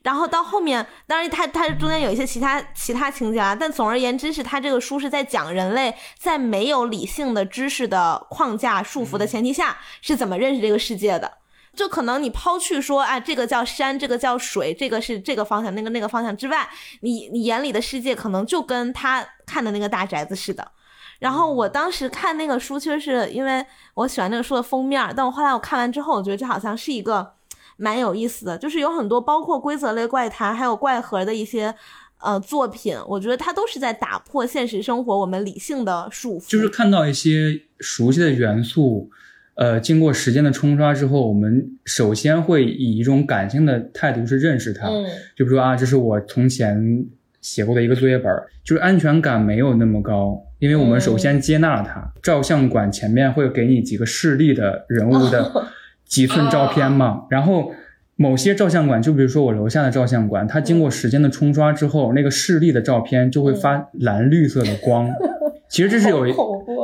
[0.02, 11.32] 然后到后面，当然它它中间有一些其他其他情节啊，但总而言之是它这个书是在讲人类在没有理性的知识的框架束缚的前提下是怎么认识这个世界的。
[11.76, 16.68] 就可能你抛去说啊，这个叫山，这个叫水，这个是这个方向，那个那个方向之外，
[17.02, 20.72] 你你眼里的世界可能就跟他看的那个大宅子似的。
[21.20, 27.34] 然后我当时看那个书，其实是因为我喜欢那个书的封面，但我后来我看完之后，我觉得这好像是一个
[27.78, 31.74] 蛮有意思的，就是有很多包括规则类怪谈，还有怪盒的一些
[32.22, 39.10] 呃作品，我觉得它都是在打破现实生活我们理性的束缚，就是看到一些熟悉的元素，
[39.56, 45.06] 呃，经过时间的冲刷之后，我们首先会以一种感性的态度去认识它，嗯。
[45.36, 47.06] 就比如说啊，这是我从前
[47.42, 52.12] 写过的一个作业本儿，就是安全感没有那么高，因为我们首先接纳了它。
[52.24, 55.52] 照相馆前面会给你几个示例的人物的
[56.06, 57.72] 几寸照片嘛，然后
[58.16, 65.08] 某些照相馆，就比如说我楼下的照相馆，它经过时间的冲刷之后，那个示例的照片就会发蓝绿色的光。
[65.70, 66.26] 其实这是有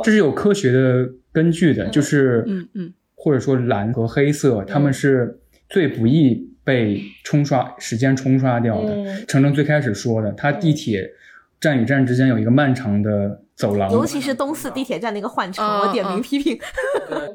[0.04, 8.94] 这是有科学的根据的，就是嗯嗯或者说蓝和黑色，它们是最不易被冲刷时间冲刷掉的。
[8.94, 11.10] 嗯程程最开始说的，它地铁
[11.60, 16.58] 站与站之间有一个漫长的走廊，尤其是东四地铁站那个换乘，啊我点名批评。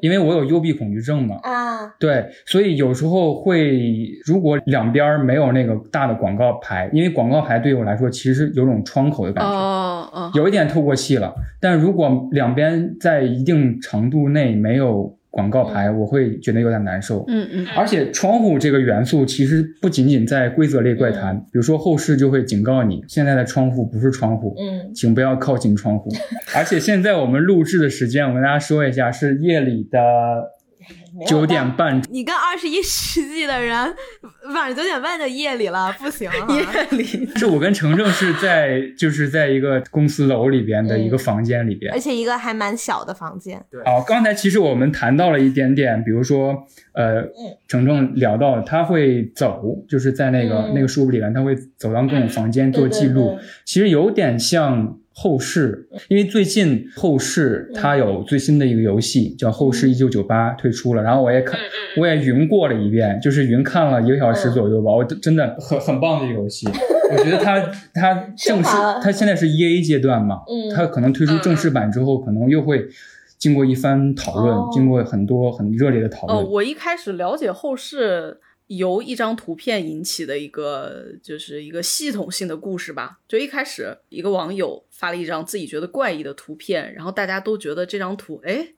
[0.01, 11.33] 因为我有幽闭恐惧症嘛，啊，对，所以有时候会，如果两边儿没有那个大的广告牌，因为广告牌对我来说其实有种窗口的感觉，哦哦，有一点透过气了。
[11.59, 17.23] 但如果两边在一定程度内没有广告牌，我会觉得有点难受。
[17.27, 26.09] 嗯嗯而且窗户这个元素其实不仅仅在规则类怪谈，比如说后世就会警告你，现在的窗户不是窗户，嗯，请不要靠近窗户。
[26.55, 29.99] 而且现在我们录制的时间，我跟大家说一下，是夜里的
[31.25, 32.01] 九点半。
[32.09, 33.75] 你跟二十一世纪的人
[34.53, 36.47] 晚上九点半的夜里了，不行啊！
[36.49, 37.03] 夜里
[37.37, 41.99] 是我跟程程是在就是在一个公司楼里边的一个房间里边而。
[41.99, 46.55] 且一个还蛮小的房间，对哦，刚才其实我们谈到了一点点，比如说，
[46.93, 47.23] 呃，
[47.67, 61.59] 程程聊到他会走，就是在那个、嗯那个书里边，他会走到各种房间做记录，对对对其实有点像后世，因为最近后世它有最新的一个游戏叫《后世一九九八》推出了，然后我也看，
[61.97, 66.67] 我也云过了一遍，就是云看了一个小时左右吧，我真的很很棒的一个游戏，
[67.11, 67.59] 我觉得它
[67.95, 68.69] 它正式
[69.01, 72.87] 它现在是 E A 阶段嘛，嗯它可能推出正式版之后，可能又会
[73.39, 74.69] 经过一番讨论，哦。
[74.71, 76.51] 经过很多很热烈的讨呃，论。
[76.51, 83.19] 我一开始了解后世由一张图片引起的一个，就是一个系统性的故事吧。
[83.25, 88.73] 就一开始一个网友发了一张自己觉得怪异的图片，然后大家都觉得这张图，哎，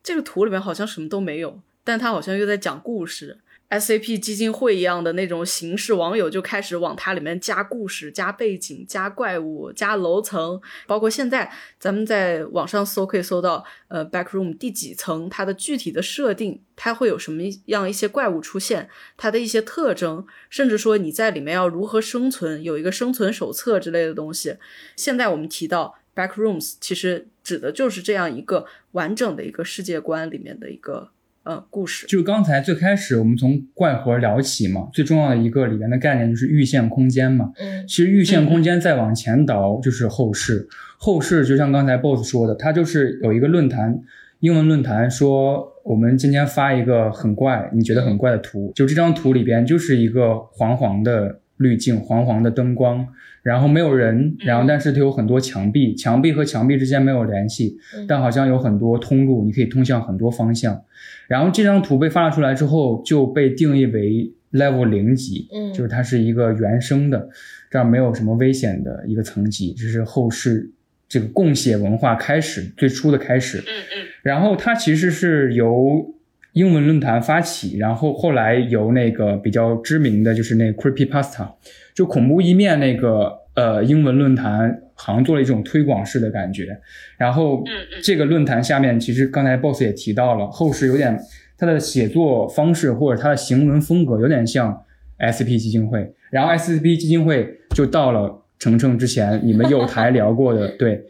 [0.00, 3.40] 这个图里面好像什么都没有，但他好像又在讲故事。
[3.68, 24.56] SAP 基金会一样的那种形式，网友就开始往它里面加故事、加背景、加怪物、加楼层，包括现在咱们在网上搜可以搜到，呃，Backroom 第几层，它的具体的设定，它会有什么样一些怪物出现，它的一些特征，甚至说你在里面要如何生存，有一个生存手册之类的东西。
[24.94, 31.10] 现在我们提到 Backrooms，其实指的就是这样一个完整的一个世界观里面的一个
[31.46, 32.06] 呃故事。
[32.08, 37.52] 就是刚才最开始我们从怪盒聊起嘛，最重要的一个里面的概念就是预线空间嘛。
[37.58, 44.00] 嗯其实预线空间再往前倒就是后世，后世就像刚才 BOSS 说的，它就是有一个论坛，
[44.40, 53.06] 英文论坛说我们今天发一个很怪，你觉得很怪的图，就这张图里边就是一个黄黄的滤镜，黄黄的灯光，
[53.46, 57.78] 然后没有人，然后但是它有很多墙壁，墙壁和墙壁之间没有联系，
[58.08, 60.82] 但好像有很多通路，你可以通向很多方向。
[61.28, 67.28] 然后这张图被发了出来之后，就被定义为 level 零级，嗯就是它是一个原生的，
[67.70, 70.68] 这样没有什么危险的一个层级，这是后世
[71.08, 73.58] 这个共写文化开始最初的开始。
[73.58, 73.62] 嗯
[73.94, 76.12] 嗯然后它其实是由
[76.54, 81.48] 英文论坛发起，然后后来由那个比较知名的就是那个 Creepypasta，
[81.96, 86.78] 就恐怖一面那个呃英文论坛，好像做了一种推广式的感觉。
[87.16, 87.64] 然后
[88.02, 91.18] 这个论坛下面，其实刚才 Boss 也提到了，后世有点
[91.56, 94.84] 他的写作方式或者他的行文风格有点像
[95.18, 101.02] SP 基金会，然后 SP 基金会就到了程程之前你们有台聊过的 对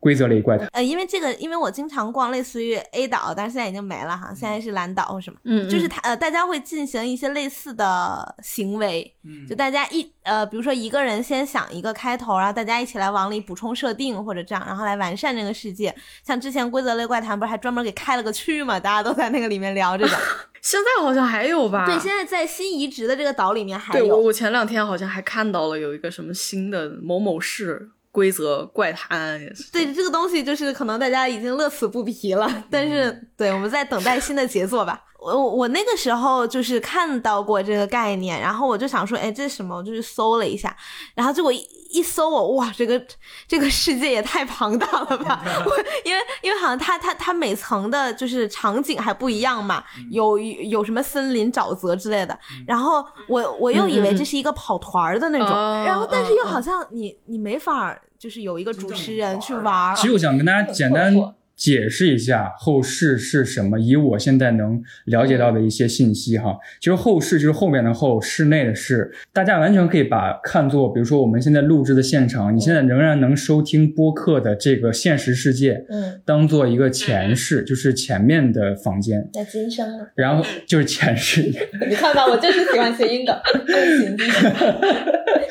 [0.00, 0.68] 规则类怪谈。
[0.72, 15.94] 呃，因为这个，因为我经常逛类似于 A 岛，但是现在已经没了哈，现在是蓝岛或什么，嗯，就是他呃，大家会进行一些类似的行为，嗯就大家一呃，比如说一个人先想一个开头，然后大家一起来往里补充设定或者这样，然后来完善这个世界。
[16.24, 20.10] 像之前规则类怪谈不是还专门给开了个区嘛，大家都在那个里面聊这个。
[20.60, 21.86] 现在好像还有吧？
[21.86, 24.16] 对，现在在新移植的这个岛里面还对我有。
[24.18, 29.70] 我前两天好像还看到了有一个什么新的某某市规则怪谈，也是。
[29.70, 35.04] 对这个东西，就是可能大家已经乐此不疲了，但是对我们在等待新的杰作吧。
[35.20, 39.76] 我我我那个时候就是看到过这个概念，然后我就想说，哎，这是什么？
[39.76, 40.76] 我就去搜了一下，
[41.14, 41.58] 然后结果一
[41.90, 43.00] 一搜我，哇，这个
[43.48, 45.42] 这个世界也太庞大了吧！
[45.66, 61.14] 我因为因为好像它它它每层的就是场景还不一样嘛，有有什么森林、沼泽之类的，然后我我又以为这是一个跑团儿的那种，哦然后但是又哦好像你你没法儿就是有一个主持人去玩儿，其实我想跟大家简单
[61.58, 66.56] 解释一下后世是什么，以我现在能了解到的一些信息哈。
[66.78, 80.08] 其实后世就是后面的后，室内的室，大家完全可以把看作，比如说我们现在录制的现场，你现在仍然能收听播客的这个现实世界，嗯，当做一个前世，就是前面的房间，在今生了。
[80.14, 81.42] 然后就是前世。
[81.42, 83.34] 你看吧，我就是喜欢谐音梗，
[83.98, 84.16] 行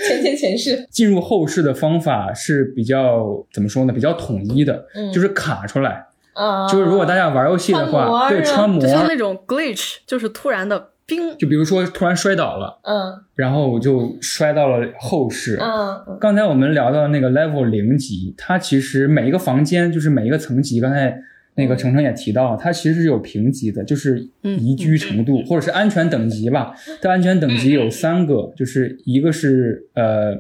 [0.08, 3.92] 前前前世，进入后世的方法是比较怎么说呢？
[3.92, 5.97] 比较统一的，嗯就是卡出来。
[6.38, 13.24] 嗯，就是如果大家玩游戏的话，对穿模就，像那种 glitch，就是突然的冰，就比如说突然摔倒了，嗯。
[13.36, 15.58] 然后我就摔到了后室。
[15.60, 16.04] 嗯。
[16.08, 16.18] 嗯。
[16.20, 21.18] 刚才我们聊到那个 level 零级，它其实每一个房间就是每一个层级，刚才
[21.56, 26.74] 那个程程也提到，它其实是有评级的，就是宜居程度、或者是安全等级吧。
[27.02, 30.36] 它安全等级有三个，就是一个是呃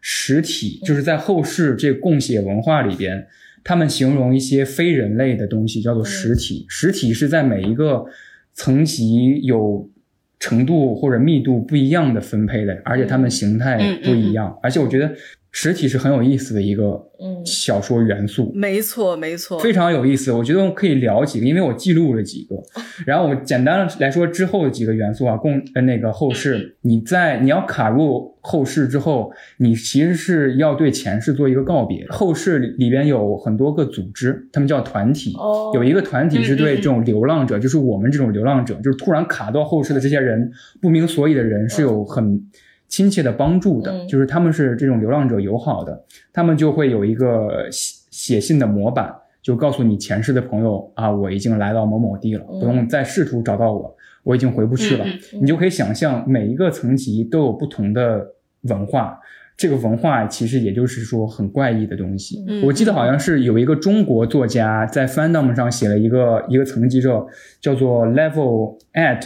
[0.00, 3.28] 实体，就是在后世这个共写文化里边，
[3.66, 6.64] 他们形容一些非人类的东西叫做实体。
[6.68, 8.06] 实体是在每一个
[8.54, 9.90] 层级有
[10.38, 14.56] 程度或者密度不一样的分配的，而且它们形态不一样。
[14.62, 15.12] 而且我觉得
[15.58, 18.52] 实体是很有意思的一个嗯小说元素。
[18.54, 22.56] 没错没错，非常有意思，我觉得我可以聊几个，因为我记录了几个。
[23.06, 32.06] 然后我简单来说之后的几个元素啊，共呃那个后世， 你在你要卡入后世之后，你其实是要对前世做一个告别。
[32.10, 40.50] 后世里里边有很多个组织，他们叫团体，哦有一个团体是对这种流浪者，就是我们这种流浪者，就是突然卡到后世的这些人，
[40.82, 42.42] 不明所以的人是有很
[42.88, 55.04] 亲切的帮助的，嗯就是他们是这种流浪者友好的，他们就会有一个写写信的模板，就告诉你前世的朋友啊，我已经来到某某地了，嗯不用再试图找到我，我已经回不去了。
[55.40, 58.26] 你就可以想象，每一个层级都有不同的
[58.62, 59.18] 文化。
[59.58, 62.44] 这个文化其实也就是说很怪异的东西。
[62.46, 67.26] 嗯我记得好像是有一个中国作家在 Fandom 上写了一个一个层级叫
[67.58, 69.22] 叫做 Level at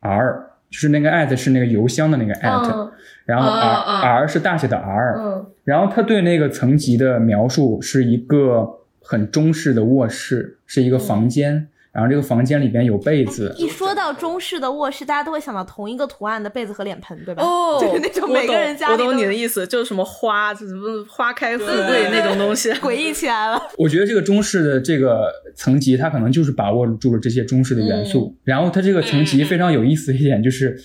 [0.00, 2.92] R，就是那个 at 是那个邮箱的那个 at，、嗯
[3.26, 17.42] 然后 R、啊啊 R 是大写的 R，、嗯然后他对那个层级的描述是一个很中式的卧室，是一个房间，然后这个房间里边有被子，一说到中式的卧室，大家都会想到同一个图案的被子和脸盆，对吧？
[17.42, 22.70] 哦， 就是那种每个人家里都懂我懂你的意思，就是什么花，就是什么花开富贵那种东西。
[22.84, 23.58] 诡异起来了。
[23.78, 28.36] 我觉得这个中式的这个层级，它可能就是把握住了这些中式的元素。
[28.44, 30.78] 然后它这个层级非常有意思的一点就是，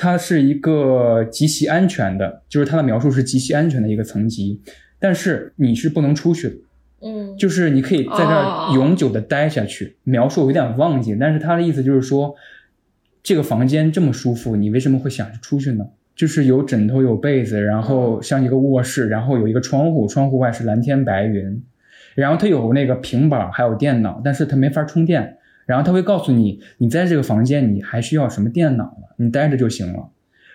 [0.00, 4.62] 它是一个极其安全的，就是它的描述是极其安全的一个层级，
[5.00, 6.54] 但是你是不能出去的。
[7.00, 9.96] 嗯就是你可以在这哦儿永久的待下去。
[10.04, 12.36] 描述我有点忘记，但是他的意思就是说，
[13.22, 15.84] 这个房间这么舒服，你为什么会想着出去呢？
[16.14, 21.62] 就是有枕头有被子，然后像一个卧室，然后有一个窗户，窗户外是蓝天白云，
[22.14, 25.37] 然后它有那个平板还有电脑，但是它没法充电。
[25.68, 29.06] 然后他会告诉你，你在这个房间你还需要什么电脑呢？
[29.18, 30.08] 你待着就行了。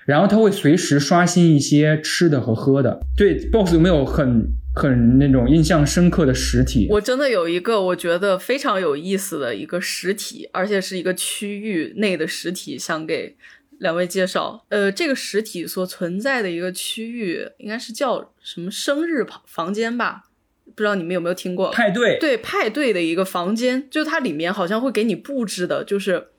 [0.05, 2.99] 然后它会随时刷新一些吃的和喝的。
[3.15, 6.87] 对，BOSS 有没有很很那种印象深刻的实体？
[6.89, 13.37] 我真的有一个我觉得非常有意思的一个实体，而且是一个区域内的实体，想给
[13.77, 14.65] 两位介绍。
[14.67, 20.23] 呃，这个实体所存在的一个区域应该是叫什么生日房房间吧？
[20.75, 21.69] 不知道你们有没有听过？
[21.71, 26.29] 派对，对派对的一个房间，就它里面好像会给你布置的，就是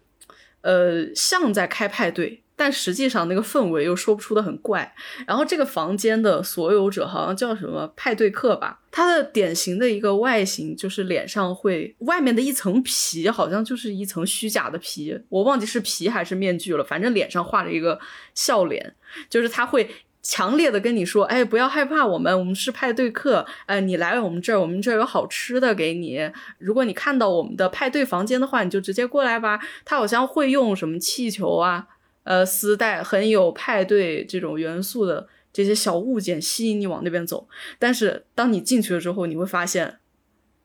[0.63, 4.95] 呃像在开派对，但实际上那个氛围又说不出的很怪。
[5.27, 17.99] 然后这个房间的所有者好像叫什么派对客吧，它的典型的一个外形就是脸上会外面的一层皮，好像就是一层虚假的皮，我忘记是皮还是面具了，反正脸上画着一个
[18.35, 18.95] 笑脸，
[19.29, 19.89] 就是他会。
[20.25, 26.29] 强烈的跟你说，哎，不要害怕，我们我们是派对客，呃，你来我们这儿，我们这儿有好吃的给你。
[26.59, 29.61] 如果你看到我们的派对房间的话，你就直接过来吧。
[29.85, 31.87] 他好像会用什么气球啊，
[32.25, 37.47] 呃，丝带，很有派对这种元素的这些小物件吸引你往那边走。
[37.79, 39.99] 但是当你进去了之后，你会发现。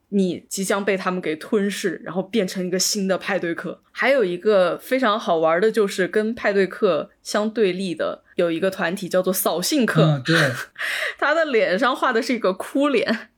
[0.10, 3.82] 你即将被他们给吞噬，然后变成一个新的派对客。
[3.92, 10.04] 还有一个非常好玩的，就是跟派对客相对立的有一个团体叫做扫兴客。
[10.04, 10.36] 嗯，对，
[11.18, 13.30] 他的脸上画的是一个哭脸，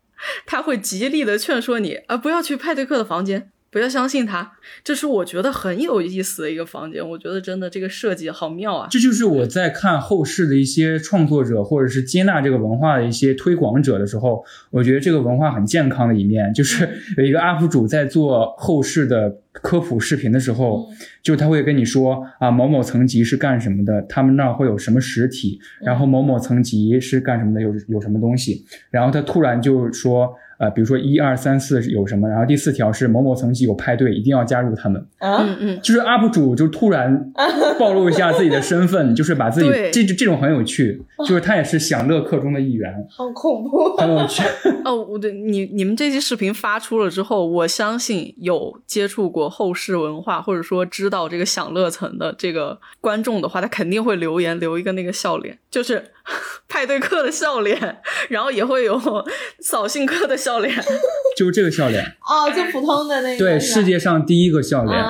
[0.45, 3.51] 他会极力的劝说你啊，不要去派对客的房间。
[3.71, 4.51] 不要相信他，
[4.83, 7.07] 这是我觉得很有意思的一个房间。
[7.07, 8.87] 我觉得真的这个设计好妙啊！
[8.91, 20.89] 这就是我在看后世的一些创作者或者是接纳这个文化的一些推广者的时候，我觉得这个文化很健康的一面，就是有一个 UP 主在做后世的科普视频的时候，
[21.23, 30.35] 就他会跟你说啊，某某层级是干什么的，他们那儿会有什么实体，然后某某层级是干什么的，有有什么东西，然后他突然就说。
[30.61, 35.03] 呃，比如说一二三四有什么，然后第四条是某某层级有派对，一定要加入他们。
[35.17, 37.31] 嗯嗯，就是 UP 主就突然
[37.79, 42.93] 暴露一下自己的身份，就是把自己这这种很有趣，就是他也是享乐课中的一员。
[43.09, 44.43] 好恐怖，很有趣。
[44.85, 56.03] 哦，我对你你们这期视频发出了之后，我相信有接触过后世文化或者说知道这个享乐层的这个观众的话，他肯定会留言留一个那个笑脸，就是
[56.69, 59.01] 派对课的笑脸，然后也会有
[59.59, 60.51] 扫兴课的笑。
[60.51, 60.75] 笑脸，
[61.37, 62.03] 就是这个笑脸。
[62.19, 63.37] 哦，就普通的那个。
[63.37, 65.01] 对，世界上第一个笑脸，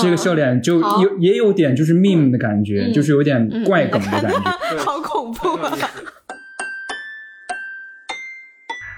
[0.00, 5.76] 这个笑脸就有也有点就是 meme 的感觉，就是有点怪梗的感觉，好恐怖啊！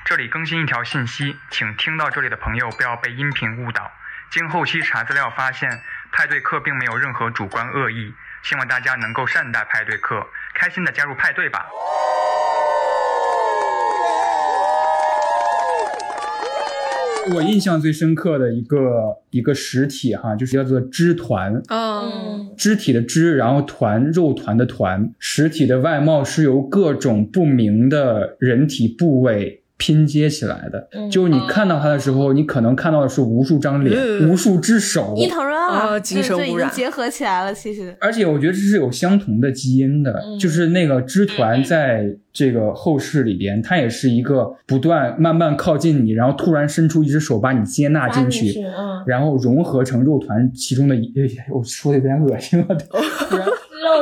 [0.07, 3.83] 这里更新一条信息，请听到这里的朋友不要被音频误导。
[4.31, 5.69] 经后期查资料发现，
[6.13, 8.13] 派对客并没有任何主观恶意，
[8.45, 10.25] 希望大家能够善待派对客，
[10.59, 11.67] 开心的加入派对吧。
[17.35, 29.63] 我印象最深刻的一个一个实体哈，就是叫做肢团，嗯，肢体的肢，然后团肉团的团，实体的外貌是由各种不明的人体部位。
[29.79, 36.69] 拼接起来的，就是你看到它的时候，你可能看到的是无数张脸，无数只手，伊藤润二，精神污染。
[36.71, 37.55] 结合起来了。
[37.55, 48.61] 其实，而且我觉得这是有相同的基因的，就是那个支团在这个后世里边，它也是一个不断慢慢靠近你，然后突然伸出一只手把你接纳进去，
[49.07, 51.13] 然后融合成肉团其中的一，
[51.51, 52.97] 我说的有点恶心了，突
[53.39, 53.47] 然。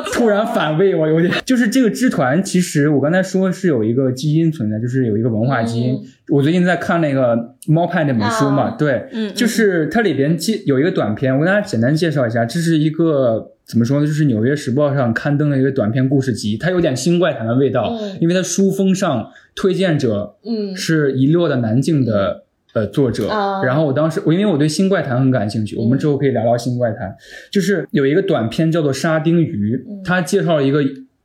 [0.13, 5.99] 突然反胃，我有点就是这个支团，其实我刚才说是有一个基因存在，就是有一个文化基因。
[6.29, 14.07] 我最近在看那个猫派那本书嘛，对，就是它里边介有一个短片，我跟大家简单介绍一下，这是一个怎么说呢？
[14.07, 20.37] 就是《纽约时报》上刊登的一个短篇故事集，它有点新怪谈的味道，因为它书封上推荐者
[20.75, 22.46] 是遗落的南境的。
[22.77, 23.27] 呃，作者，
[23.65, 27.17] 然后我当时我因为我对新怪谈很感兴趣，我们之后可以聊聊新怪谈。
[27.51, 29.75] 就是有一个短片叫做《沙丁鱼》，
[30.05, 30.81] 他介绍了一个，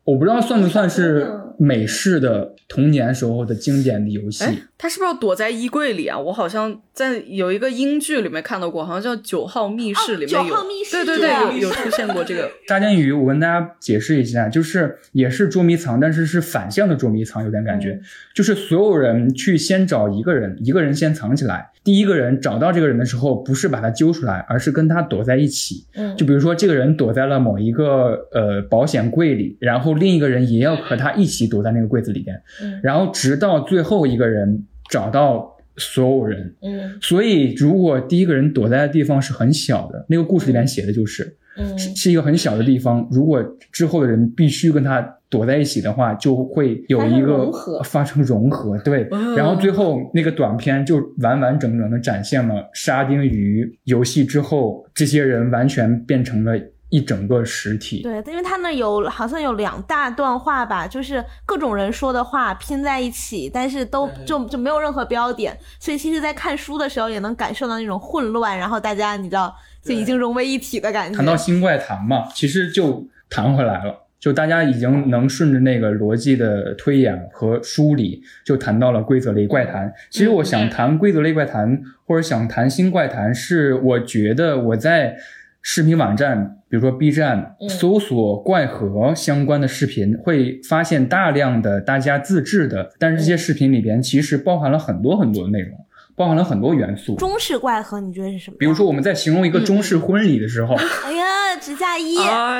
[0.06, 4.45] 我不知道算不算是美式的童年时候的经典的游戏。
[4.78, 6.18] 他是不是要躲在衣柜里啊？
[6.18, 10.56] 我好像在有一个英剧里面看到过，好像叫《九号密室》里面有，
[10.91, 11.30] 对对对，
[11.60, 13.12] 有有出现过这个 沙丁鱼。
[13.12, 18.02] 我跟大家解释一下，就是也是捉迷藏，但是是反向的捉迷藏，有点感觉，
[18.34, 21.70] 就是所有人去先找一个人，一个人先藏起来。
[21.84, 25.86] 第一个人找到这个人的时候，不是把他揪出来，而是跟他躲在一起。
[25.95, 32.42] 嗯，就比如说这个人躲在了某一个呃保险柜里，然后另一个人也要和他一起躲在那个柜子里边。
[32.62, 34.66] 嗯，然后直到最后一个人。
[34.89, 43.08] 找到所有人，嗯，所以如果第一个人躲在的地方是很小的，那个故事里面写的就是，嗯，是一个很小的地方。
[43.10, 47.50] 如果之后的人必须跟他躲在一起的话，就会有一个
[47.86, 49.08] 发生融合，对。
[49.38, 56.52] 然后最后那个短片就完完整整的展现了沙丁鱼游戏之后，这些人完全变成了
[56.92, 58.04] 一整个实体。
[58.04, 71.18] 对，因为它那有好像有两大段话吧，就是各种人说的话拼在一起，但是都就就没有任何标点，所以其实，在看书的时候也能感受到那种混乱，然后大家你知道就已经融为一体的感觉。
[71.18, 74.08] 谈到新怪谈嘛，其实就谈回来了。
[74.20, 79.92] 就大家已经能顺着那个逻辑的推演和梳理，就谈到了规则类怪谈。
[80.12, 85.16] 其实我想谈规则类怪谈，或者想谈新怪谈，是我觉得我在
[85.64, 95.78] 视频网站，比如说 B 站，搜索怪盒相关的视频，会发现大量的大家自制的，但是这些视频里边其实包含了很多很多的内容。
[96.22, 97.16] 包含了很多元素。
[97.16, 98.58] 中式怪盒你觉得是什么？
[98.60, 102.18] 比如说我们在形容一个中式婚礼的时候，哎呀，指甲衣。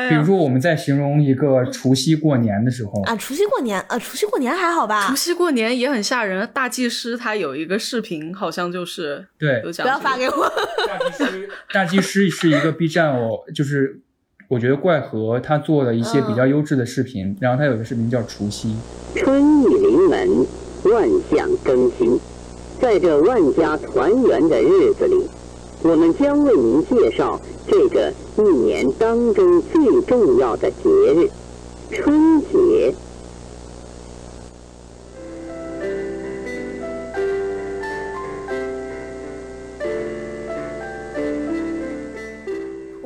[0.10, 5.08] 比如说我们在形容一个除夕过年的时候啊，除夕过年啊，除夕过年还好吧？
[5.08, 6.50] 除夕过年也很吓人。
[6.52, 10.52] 大祭司他有一个视频，好像就是对，不要发给我。
[10.90, 14.00] 大祭司，大祭司是一个 B 站哦，就是
[14.48, 18.76] 我觉得怪盒他做了一些比较优质的视频，然后他有个视频叫除夕，
[19.16, 20.28] 春意临门，
[20.86, 22.20] 万象更新。
[22.82, 25.28] 在这万家团圆的日子里，
[25.84, 31.30] 我们将为您介绍这个一年当中最重要的节日——
[31.94, 32.92] 春节。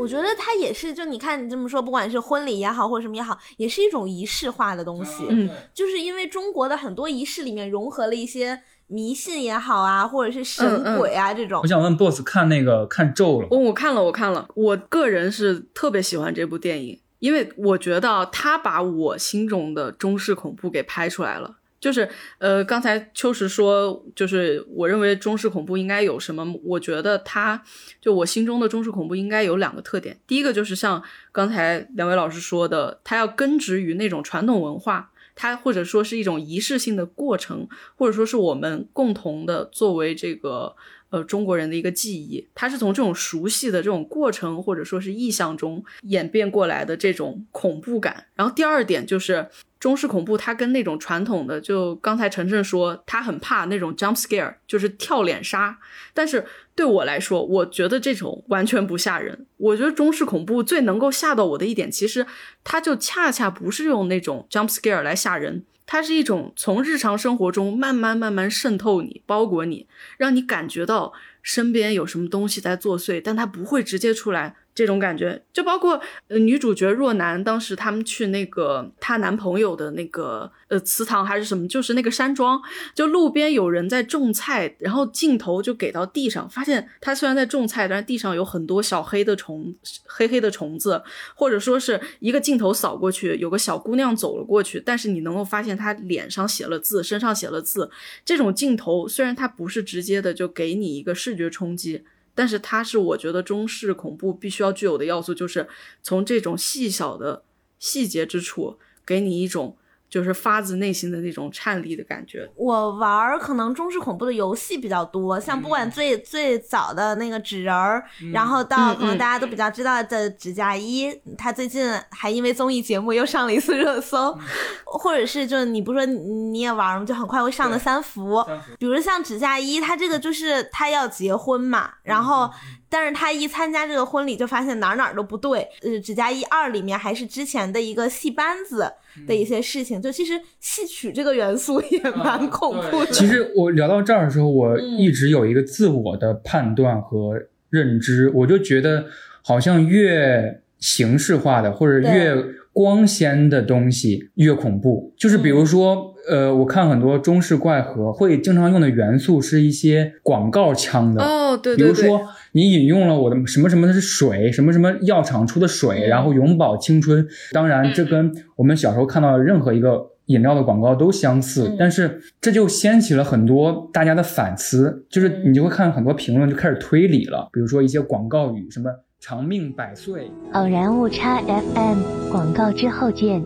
[0.05, 5.25] 我觉得它也是，就你看你这么说，不管是婚礼也好，或者什么也好，也是一种仪式化的东西。
[5.29, 8.61] 嗯，就是因为中国的很多仪式里面融合了一些。
[8.87, 11.59] 迷信也好啊，或者是神鬼啊这种。
[11.63, 13.47] 我想问 boss，看那个看咒了？
[13.49, 14.47] 哦，我看了，我看了。
[14.53, 21.55] 我个人是特别喜欢这部电影，因为我觉得他把我心中的中式恐怖给拍出来了。
[21.85, 22.09] 就是
[22.39, 26.43] 呃，刚才秋实说，就是我认为中式恐怖应该有什么？
[26.63, 27.61] 我觉得他
[28.01, 30.19] 就我心中的中式恐怖应该有两个特点。
[30.25, 35.11] 第一个就是像刚才两位老师说的，它要根植于那种传统文化。
[35.35, 37.67] 它或者说是一种仪式性的过程，
[37.97, 40.73] 或者说是我们共同的作为这个
[41.09, 48.25] 呃中国人的一个记忆，它是从这种熟悉的这种过程或者说是意象中演变过来的这种恐怖感。
[48.33, 49.45] 然后第二点就是
[49.85, 55.77] 中式恐怖，它跟那种传统的，就刚才晨晨说他很怕那种 jump scare，就是跳脸杀，
[56.11, 56.43] 但是。
[56.77, 59.45] 对我来说，我觉得这种完全不吓人。
[59.55, 62.25] 我觉得中式恐怖最能够吓到我的一点，其实
[62.65, 74.57] 它就恰恰不是用那种 jump scare 来吓人，它是一种从日常生活中慢慢慢慢渗透你、包裹你，让你感觉到身边有什么东西在作祟，但它不会直接出来。
[74.75, 82.61] 这种感觉，就包括呃女主角若男，当时他们去那个她男朋友的那个呃祠堂还是什么，就是那个山庄，
[82.93, 89.73] 就路边有人在种菜，然后镜头就给到地上，发现他虽然在种菜，但是地上有很多小黑的虫，
[90.05, 91.01] 黑黑的虫子，
[91.35, 97.89] 或者说是一个镜头扫过去，有个小姑娘走了过去，但是你能够发现她脸上写了字，身上写了字，
[98.25, 102.03] 这种镜头虽然它不是直接的就给你一个视觉冲击。
[102.35, 105.67] 但是它是我觉得中式恐怖必须要具有的要素，就是
[106.03, 107.43] 从这种细小的
[107.79, 109.75] 细节之处，给你一种。
[110.09, 112.49] 就是发自内心的那种颤栗的感觉。
[112.55, 124.37] 我玩可能中式恐怖的游戏比较多，像不管最最早的那个纸人儿，然后到可能大家都比较知道的指甲衣，他最近还因为综艺节目又上了一次热搜，
[124.85, 127.05] 或者是就是你不说你也玩吗？
[127.05, 128.43] 就很快会上的三伏，
[128.79, 132.49] 比如像指甲衣，他这个就是他要结婚嘛，然后。
[132.95, 135.67] 但是他一参加这个婚礼，就发现哪哪都不对。
[135.81, 138.89] 呃，指甲一二里面还是之前的一个戏班子
[139.27, 143.11] 的一些事情，就其实戏曲这个元素也蛮恐怖的。
[143.11, 147.37] 其实我聊到这儿的时候，我一直有一个自我的判断和
[147.69, 149.07] 认知，我就觉得
[149.43, 152.33] 好像越形式化的或者越
[152.71, 155.13] 光鲜的东西越恐怖。
[155.17, 156.15] 就是比如说。
[156.27, 162.19] 呃，我看很多中式怪盒会经常用的元素是一些广告腔的哦，对，比如说
[162.55, 167.27] 你引用了我的什么什么的是水，什么什么药厂出的水，然后永葆青春。
[167.51, 178.89] 当然，这跟我们小时候看到的任何一个饮料的广告都相似，但是这就掀起了很多大家的反思，就是你就会看很多评论就开始推理了，比如说一些广告语，什么
[179.19, 180.31] 长命百岁。
[180.53, 183.43] 偶然误差 FM 广告之后见。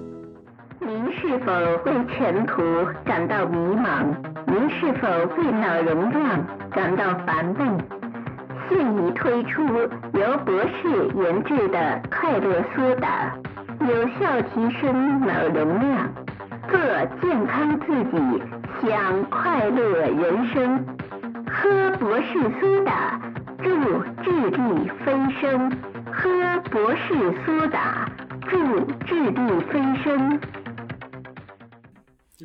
[0.82, 1.51] 您是否
[1.84, 2.62] 为前途
[3.03, 4.05] 感到迷茫？
[4.45, 7.76] 您是否为脑容量感到烦闷？
[8.70, 9.63] 现已推出
[10.13, 13.34] 由博士研制的快乐苏打，
[13.80, 16.13] 有效提升脑容量，
[16.70, 16.80] 做
[17.20, 18.43] 健康自己，
[18.82, 20.86] 享快乐人生。
[21.51, 23.20] 喝博士苏打，
[23.63, 23.70] 助
[24.24, 25.72] 智力飞升。
[26.11, 26.30] 喝
[26.70, 28.07] 博士苏打，
[28.47, 30.39] 助智力飞升。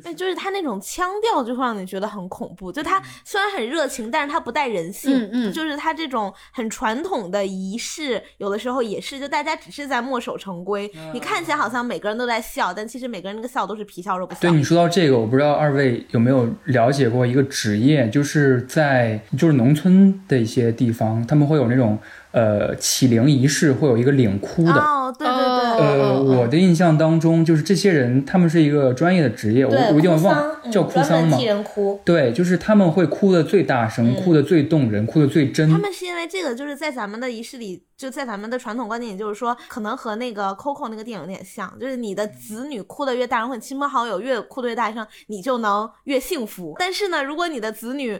[0.03, 2.71] 哎，就是他那种腔调就会让你觉得很恐怖。
[2.71, 5.15] 就他虽然很热情，但是他不带人性。
[5.15, 10.91] 嗯嗯就是他这种很传统的仪式，有的时候也是，就大家只是在墨守成规。
[11.13, 14.41] 你看起来好像每个人都在笑，但其实每个人那个笑都是皮笑肉不笑。
[14.41, 21.97] 对你说到这个，我不知道二位有没有了解过一个职业，就是在就是农村的一些地方，他们会有那种
[22.35, 24.73] 呃启灵仪式，会有一个领哭的。
[24.73, 31.45] 哦，对对对，哦呃，我的印象当中，就是这些人他们是一个专业的职业，我我有点哭忘叫哭丧吗专门替？
[31.45, 32.01] 人哭。
[32.03, 35.71] 对，就是他们会哭的最大声，哭的最动人，哭的最真。
[35.71, 46.75] 他们是因为这个，就是在咱们的仪式里，就在咱们的传统观念也，就是说，可能和那个 Coco 那个电影有点像，就是你的子女哭得越大声，或者亲朋好友越哭得越大声，你就能越幸福。
[46.77, 48.17] 但是呢，如果你的子女，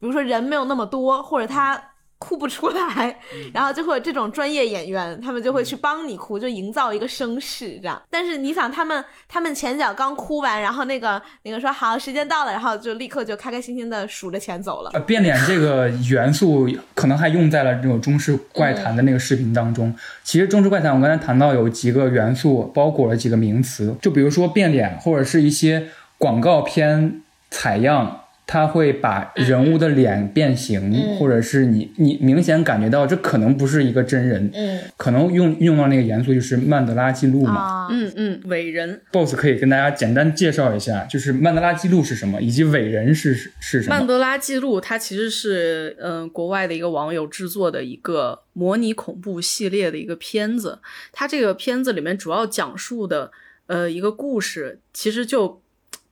[0.00, 1.80] 比如说人没有那么多，或者他。
[2.22, 3.18] 哭不出来，
[3.52, 8.00] 然后就会有这种专业演员，他们就会去帮你哭，就营造一个声势这样。
[8.08, 14.90] 但是你想，他们他们前脚刚哭完，然后那个那个说好时间到了，然后就立刻就开开心心的数着钱走了。
[14.94, 19.92] 呃，变脸这个元素可能还用在了这种中式怪谈的那个视频当中。
[20.22, 27.20] 其实中式怪谈，我刚才谈到有几个元素，包裹了几个名词，就比如说变脸，或者是一些广告片
[27.50, 28.20] 采样。
[28.52, 37.86] 它会把人物的脸变形，嗯或者是你你明显感觉到这可能不是一个真人，嗯可能用用到那个元素就是曼德拉记录嘛。
[37.86, 39.00] 啊，嗯嗯，伟人。
[39.10, 43.96] BOSS 可以跟大家简单介绍一下，就是曼德拉记录是什么，以及伟人是是什么。
[43.96, 50.80] 曼德拉记录，它其实是嗯、呃国外的一个网友制作的一个模拟恐怖系列的一个片子。
[51.10, 53.30] 它这个片子里面主要讲述的
[53.68, 55.61] 呃一个故事，其实就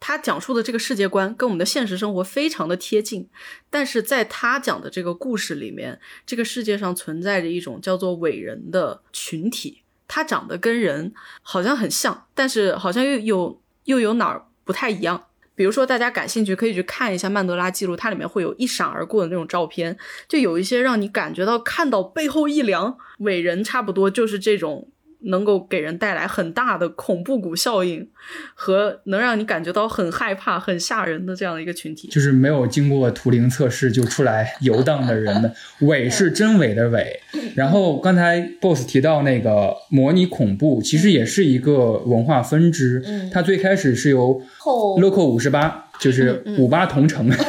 [0.01, 3.29] 他讲述的这个世界观跟我们的现实生活非常的贴近，
[3.69, 15.27] 但是在他讲的这个故事里面，这个世界上存在着一种叫做伟人的群体，他长得跟人好像很像，但是好像又有又有哪儿不太一样。
[15.55, 22.97] 比如说，大家感兴趣可以去看一下曼德拉记录，它里面会有一闪而过的那种照片，就有一些让你感觉到看到背后一凉。
[23.19, 24.89] 伟人差不多就是这种
[25.23, 28.09] 能够给人带来很大的恐怖谷效应，
[28.55, 32.09] 和能让你感觉到很害怕、很吓人的这样的一个群体。
[32.09, 35.53] 就是没有经过图灵测试就出来游荡的人们，
[35.83, 37.21] 伪是真伪的伪。
[37.55, 43.03] 然后刚才 BOSS 提到那个模拟恐怖，其实也是一个文化分支。
[43.07, 47.31] 嗯它最开始是由后 Loco 五十八，就是五八同城。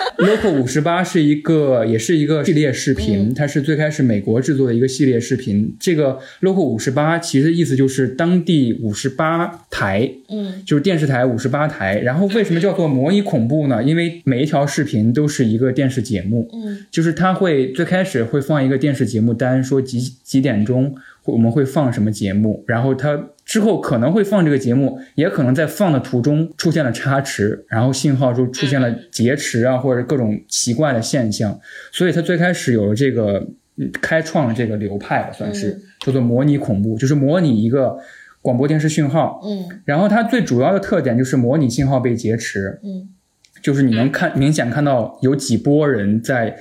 [0.20, 5.74] Loco 五十八是一个，也是一个系列视频，它是最开始美国制作的一个系列视频。
[5.80, 11.98] 这个 Loco 五十八其实意思就是当地五十八台，嗯就是电视台五十八台。
[12.00, 13.82] 然后为什么叫做模拟恐怖呢？
[13.82, 20.94] 因为每一条视频都是一个电视节目，嗯就是它会最开始会放一个电视节目单，说几几点钟
[21.24, 31.58] 我们会放什么节目，然后它之后可能会放这个节目，也可能在放的途中出现了差池，然后信号就出现了劫持啊，或者各种奇怪的现象，
[31.90, 33.44] 所以他最开始有了这个
[33.76, 37.98] 嗯开创了这个流派吧，算是叫做模拟恐怖，就是模拟一个
[38.40, 39.80] 广播电视讯号，嗯。
[39.84, 43.08] 然后它最主要的特点就是模拟信号被劫持，嗯。
[43.60, 46.56] 就是你能看明显看到有几波人在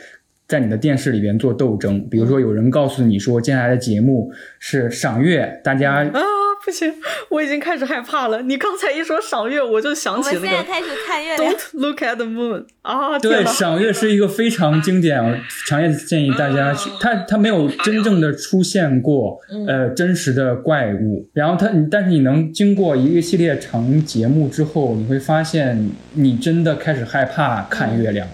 [0.48, 6.20] 在你的电视里边做斗争，比如说有人告诉你说接下来的节目是赏月，大家啊，
[6.66, 6.94] 不行，
[7.30, 8.42] 我已经开始害怕了。
[8.42, 11.54] 你刚才一说赏月，我就想起那个我现在开始看月亮。
[11.54, 13.18] Don't look at the moon 啊！
[13.18, 16.90] 对，赏月是一个非常经典，我强烈建议大家去。
[17.00, 28.34] 它它没有真正的出现过呃真实的怪物，然后它但是你能经过一个系列长节目之后，你会发现你真的开始害怕看月亮了。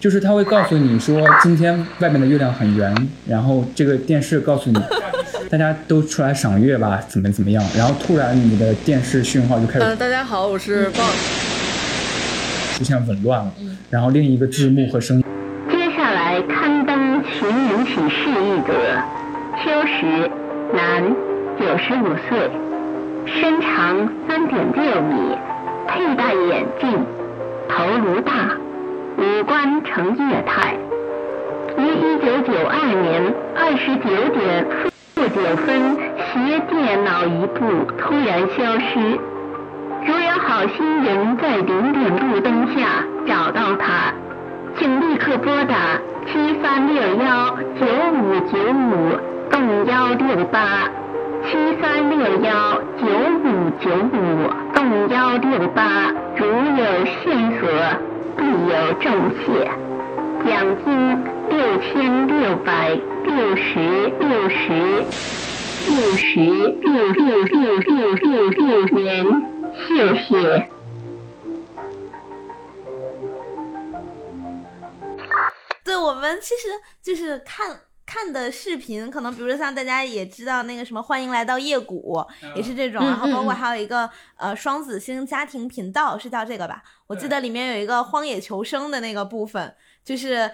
[0.00, 2.94] 就是他会告诉你说，今天外面的月亮很圆，
[3.26, 4.80] 然后这个电视告诉你，
[5.50, 12.78] 大家都出来赏月吧，怎么怎么样，然后突然你的电视讯号就开呃，始大家好，我是 boss，。
[12.78, 13.52] 出现紊乱了，
[13.90, 15.24] 然后另一个字幕和声音。
[15.68, 18.72] 接下来刊登寻名启示一则，
[19.58, 20.30] 秋实，
[20.72, 21.02] 男，
[21.58, 22.48] 九十五岁，
[23.26, 25.36] 身长三点六米，
[25.88, 27.04] 佩戴眼镜，
[27.68, 28.56] 头颅大，
[29.18, 30.76] 五官呈液态。
[31.76, 34.64] 于一九九二年二十九点
[35.14, 39.18] 负九分携电脑一部突然消失。
[40.06, 44.14] 如有好心人在零点路灯下找到他，
[44.78, 45.74] 请立刻拨打
[46.26, 49.18] 七三六幺九五九五
[49.50, 50.88] 栋幺六八，
[51.44, 53.06] 七三六幺九
[53.42, 56.12] 五九五栋幺六八。
[56.36, 57.68] 如有线索，
[58.38, 59.04] 必有重
[59.44, 59.68] 谢。
[60.46, 64.56] 奖金六千六百六十六十
[65.88, 66.40] 六十
[66.80, 69.26] 六六六六六六元，
[69.74, 70.70] 谢谢。
[75.84, 76.68] 对我们其实
[77.02, 82.24] 就是看看的视频，可能比如说像大家也知道那个什么，欢迎来到夜谷，
[82.56, 86.82] 也是这种，嗯然后包括嗯还有一个呃双子星家庭频道是叫这个吧？
[87.06, 90.50] 我记得里面有一个荒野求生的那个部分，就是。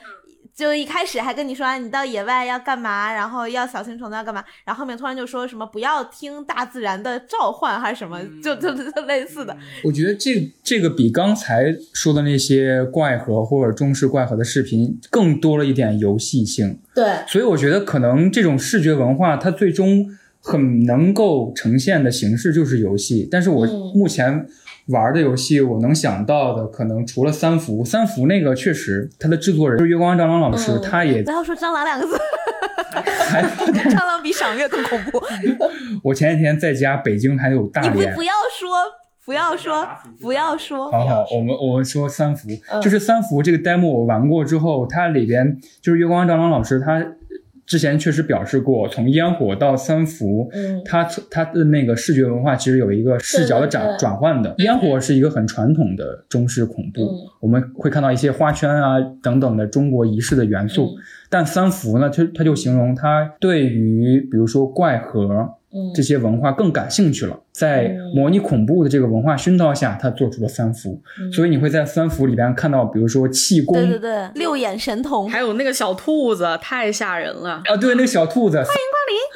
[0.57, 9.57] 就一开始还跟你说、啊、你到野外要干嘛，然后要小心虫子要干嘛，然后后面突然就说什么不要听大自然的召唤还是什么，就就就类似的。
[9.83, 20.07] 我觉得这这个比刚才说的那些怪盒或者中式怪盒的视频更多了一点游戏性，对，所以我觉得可能这种视觉文化它最终
[20.41, 23.27] 很能够呈现的形式就是游戏。
[23.29, 24.47] 但是我嗯目前
[24.89, 32.16] 玩的游戏，我能想到的可能除了三伏，三伏那个确实它的制作人就是月光蟑螂老师，嗯他也不要说蟑螂两个字，
[33.28, 33.43] 还
[33.91, 35.22] 蟑螂比赏月更恐怖。
[36.03, 38.22] 我前几天在家，北京还有大连你不不。
[38.22, 38.70] 要说，
[39.24, 39.89] 不要说，
[40.20, 40.91] 不要说。
[40.91, 47.03] 好好，我们我们说三伏，嗯就是三伏这个 demo 我玩过之后，它里边就是月光蟑螂老师他
[47.67, 50.83] 之前确实表示过，从烟火到三伏，嗯。
[50.85, 54.55] 它它的那个视觉文化其实有一个视角的转转换的。
[54.59, 57.11] 烟火是一个很传统的中式恐怖，嗯。
[57.41, 61.03] 我们会看到一些花圈啊等等的中国仪式的元素，嗯。
[61.29, 65.49] 但三伏呢，它它就形容它对于比如说怪盒。
[65.75, 77.61] 嗯这些文化更感兴趣了，在嗯模拟恐怖的这个文化熏陶下，他做出了三伏，嗯所以你会在三伏里边看到，比如说气功，对对对，六眼神童，还有那个小兔子，太吓人了。
[77.64, 78.72] 啊，对，那个小兔子，欢迎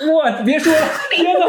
[0.06, 0.78] 光临，哇，别说了，
[1.10, 1.40] 天哪！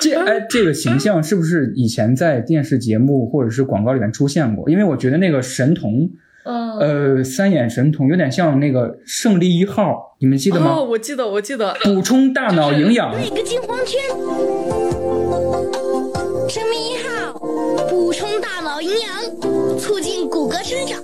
[0.00, 4.70] 这哎，这个形象是不是以前在电视节目或者是广告里面出现过？
[4.70, 6.08] 因为我觉得那个神童，
[6.48, 10.76] 嗯，呃，三眼神童有点像那个胜利一号，你们记得吗？
[10.78, 14.00] 哦，我记得，我记得，补充大脑营养，那个金黄圈，
[16.48, 17.38] 生命一号，
[17.90, 21.02] 补充大脑营养，促进骨骼生长，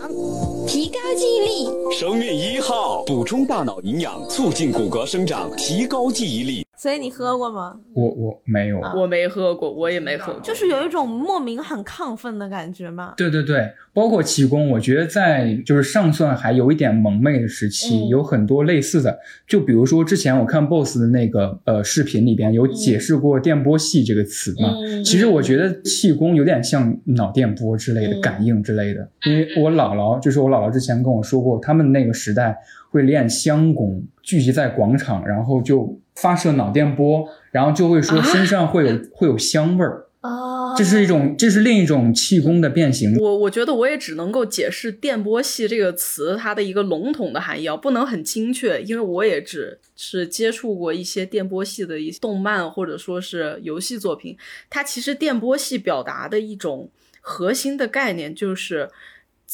[0.67, 1.69] 提高记忆力。
[1.93, 6.64] 生命一号补充大脑营养，促进骨骼生长，提高记忆力。
[6.85, 7.75] 所以你喝过吗？
[7.95, 8.79] 我我没有。
[8.95, 10.43] 我没喝过，我也没喝过。
[10.43, 13.15] 就是有一种莫名很亢奋的感觉嘛。
[13.17, 19.19] 对对对，包括气功，我觉得在就是上算还有一点萌妹的时期，嗯有很多类似的。
[19.49, 29.09] 就比如说之前我看 BOSS 的那个呃视频里边有解释过电波系这个词嘛，嗯其实我觉得气功有点像脑电波之类的、嗯感应之类的。
[29.25, 32.59] 因为我姥姥就是我姥姥之前跟我说过，他们那个时代
[32.95, 40.07] 会练香功，聚集在广场，然后就发射脑电波，然后就会说身上会有、会有香味儿。
[40.21, 43.17] 哦，这是一种，这是另一种气功的变形。
[43.17, 54.37] 我我觉得我也只能够解释电波系这个词它的一个笼统的含义啊，不能很精确，因为我也只是接触过一些电波系的一些动漫或者说是游戏作品。
[54.71, 56.89] 它其实电波系表达的一种
[57.21, 58.89] 核心的概念就是。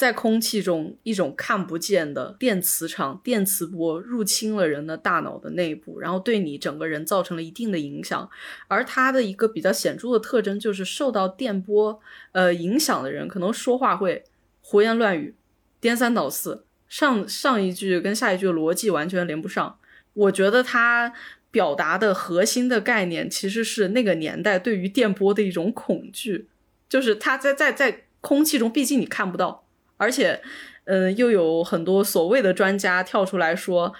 [0.00, 8.30] 在空气中，一种看不见的电磁场、电磁波入侵了人的大脑的内部，然后对你整个人造成了一定的影响。
[8.66, 12.00] 而它的一个比较显著的特征就是，受到电波
[12.32, 14.24] 呃影响的人，可能说话会
[14.62, 15.34] 胡言乱语、
[15.78, 19.78] 颠三倒四，上上一句跟下一句逻辑完全连不上。
[20.14, 21.12] 我觉得它
[21.50, 26.48] 表达的核心的概念其实是那个年代对于电波的一种恐惧，
[26.88, 29.66] 就是它在在在空气中，毕竟你看不到，
[30.00, 30.40] 而且，
[30.84, 33.94] 嗯，又有很多所谓的专家跳出来说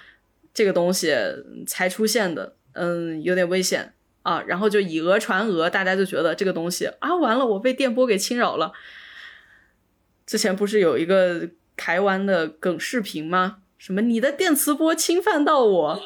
[0.51, 1.15] 这个东西
[1.67, 3.93] 才出现的，嗯，有点危险
[4.23, 8.73] 啊，然后就以讹传讹，大家就觉得这个东西啊，完了，我被电波给侵扰了。
[10.25, 13.60] 之前不是有一个台湾的梗视频吗？
[13.81, 15.99] 什么你的电磁波侵犯到我，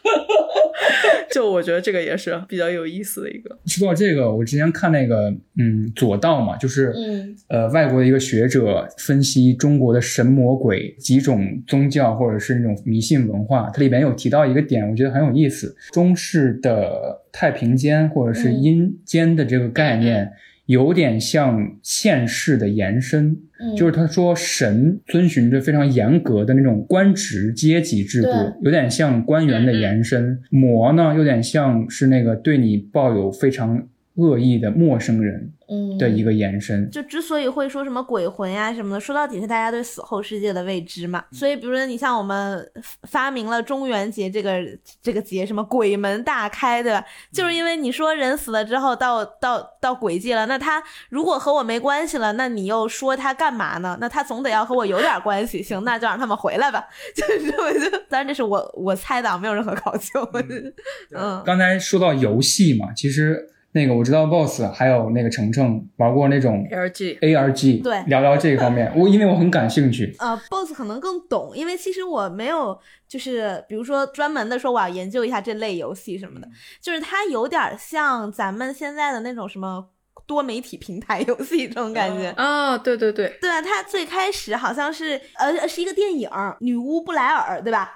[1.30, 3.54] 就我觉得这个也是比较有意思的一个。
[3.66, 15.76] 说到这个，我之前看那个，嗯，左道嘛，就是，嗯呃，外国的一个学者分析中国的神魔鬼几种宗教或者是那种迷信文化，它里边有提到一个点，我觉得很有意思。
[15.92, 20.32] 中式的太平间或者是阴间的这个概念，
[20.70, 23.36] 有点像现世的延伸。
[23.58, 28.28] 嗯，就是他说神遵循着非常严格的那种官职阶级制度，
[28.62, 36.90] 有点像官员的延伸；魔呢，有点像是那个对你抱有非常恶意的陌生人嗯的一个延伸。
[36.90, 41.24] 就之所以会说什么鬼魂呀什么的，说到底是大家对死后世界的未知嘛。
[41.30, 42.70] 所以，比如说你像我们
[43.04, 44.58] 发明了中元节这个
[45.00, 47.04] 这个节，什么鬼门大开，对吧？
[47.32, 53.96] 就是因为你说人死了之后到到到鬼界了，那他如果和我没关系了，那你又说他干嘛呢？
[54.00, 56.84] 那他总得要和我有点关系，行，那就让他们回来吧。
[57.14, 60.28] 就是我就，当然这是我我猜的，啊，没有任何考究。
[61.14, 68.92] 嗯，刚才说到游戏嘛，其实那个我知道 Boss 还有那个程程玩过那种 ARG ARG，对聊聊这一方面。
[68.96, 76.48] 我因为我很感兴趣，呃，boss 可能更懂，因为其实我没有，就是比如说专门的说我要研究一下这类游戏什么的，
[76.80, 79.86] 就是它有点像咱们现在的那种什么
[80.26, 82.30] 多媒体平台游戏这种感觉。
[82.36, 86.28] 啊，对对对，对啊，它最开始好像是呃是一个电影
[86.60, 87.88] 《女巫布莱尔》，对吧？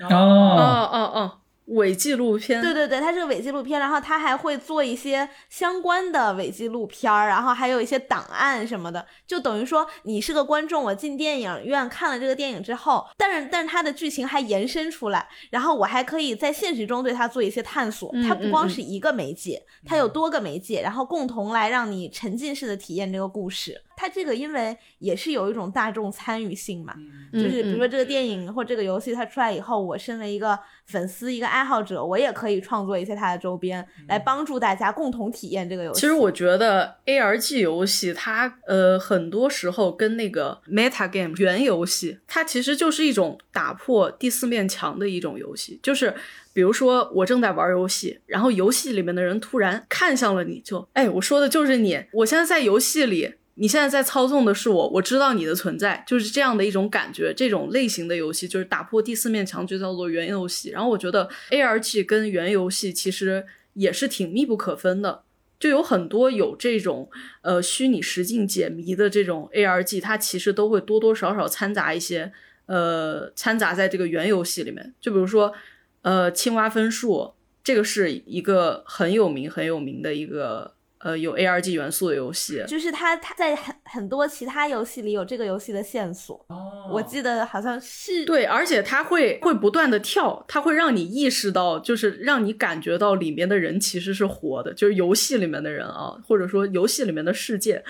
[0.00, 1.32] 哦哦，哦哦，
[1.66, 18.24] 伪纪录片，对对对，它是个伪纪录片，然后它还会做一些相关的伪纪录片儿，然后还有一些档案什么的，就等于说你是个观众，我进电影院看了这个电影之后，但是但是它的剧情还延伸出来，然后我还可以在现实中对它做一些探索，嗯。
[18.24, 23.80] 它不光嗯是一个媒介，它有多个媒介，然后共同来让你沉浸式的体验这个故事。
[23.96, 26.94] 它这个因为也是有一种大众参与性嘛，
[27.32, 36.00] 嗯就是比如说嗯这个电影或这个游戏它出来以后，我身为一个粉丝、一个爱好者，我也可以创作一些它的周边，来帮助大家共同体验这个游戏。
[36.00, 45.78] 其实我觉得 ARG 游戏它呃很多时候跟那个 meta game 原游戏，它其实就是一种打破第四面墙的一种游戏。
[45.82, 46.14] 就是
[46.52, 53.34] 比如说我正在玩游戏，然后游戏里面的人突然看向了你就，哎，我说的就是你，我现在在游戏里。
[53.56, 57.32] 你现在在操纵的是我，我知道你的存在，就是这样的一种感觉。
[57.36, 60.70] 这种类型的游戏就是打破第四面墙，就叫做原游戏。
[60.70, 65.22] 然后我觉得 ARG 跟原游戏其实也是挺密不可分的。
[65.60, 67.08] 就有很多有这种
[67.42, 72.32] 呃虚拟实境解谜的这种 ARG，它其实都会多多少少掺杂一些
[72.66, 74.92] 呃掺杂在这个原游戏里面。
[75.00, 75.54] 就比如说
[76.02, 77.32] 呃青蛙分数，
[77.62, 80.73] 这个是一个很有名很有名的一个
[81.04, 82.64] 呃有 ARG 元素的游戏。
[82.66, 86.44] 就是它它在很很多其他游戏里有这个游戏的线索，
[86.90, 97.84] 我记得好像是对，而且它会会不断的跳，它会让你意识到，就是让你感觉到里面的人其实是活的，就是游戏里面的人啊，或者说游戏里面的世界，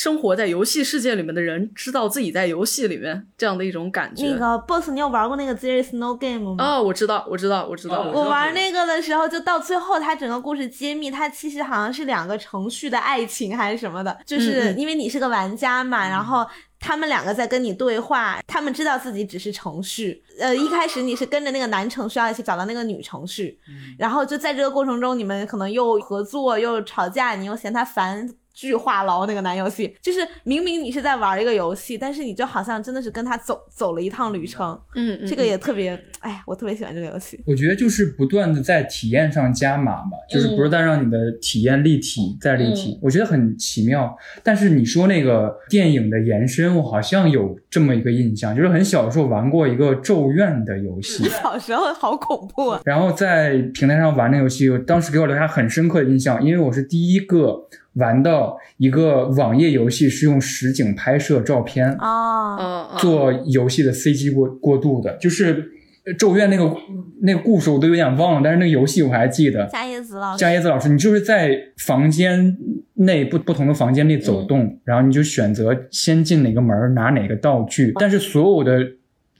[0.00, 4.28] 生活在游戏世界里面的人知道自己在游戏里面这样的一种感觉。
[4.28, 6.56] 那个 boss，你有玩过那个 There is no game 吗？
[6.58, 16.46] 哦，我知道，我知道，我知道，哦我玩那个的时候，就到最后，它整个故事揭秘，它其实好像是两个程序的爱情还是什么的，就是因为你是个玩家嘛，然后
[16.78, 23.60] 他们两个在跟你对话，他们知道自己只是程序，呃，一开始你是跟着那个男程序要一起找到那个女程序，
[23.98, 28.26] 然后就在这个过程中，你们可能又合作又吵架，你又嫌他烦。
[28.60, 37.42] 巨话痨那个男游戏，就是明明你是在玩一个游戏，但是你就好像真的是跟他走走了一趟旅程，嗯，嗯这个也特别，哎，我特别喜欢这个游戏。
[37.46, 44.14] 我觉得就是不断的在体验上加码嘛，就是不是在让你的体验立体再立体，我觉得很奇妙。
[44.42, 52.82] 但是你说那个电影的延伸，我好像有这么一个印象，就是很小的时候玩过一个《咒怨》的游戏，小时候好恐怖啊！
[52.84, 65.70] 然后在平台上玩那游戏，当时给我留下很深刻的印象，因为我是第一个玩到一个网页游戏是用实景拍摄照片哦，哦哦做游戏的 CG 过过渡的，就是
[66.06, 66.76] 呃《咒怨》那个
[67.22, 69.66] 那个故事我都有点忘了，但是那个游戏我还记得。
[69.66, 72.56] 加叶子老师，加椰子老师，你就是在房间
[72.94, 78.78] 内不不同的房间内走动，然后你就选择先进哪个门拿哪个道具，但是所有的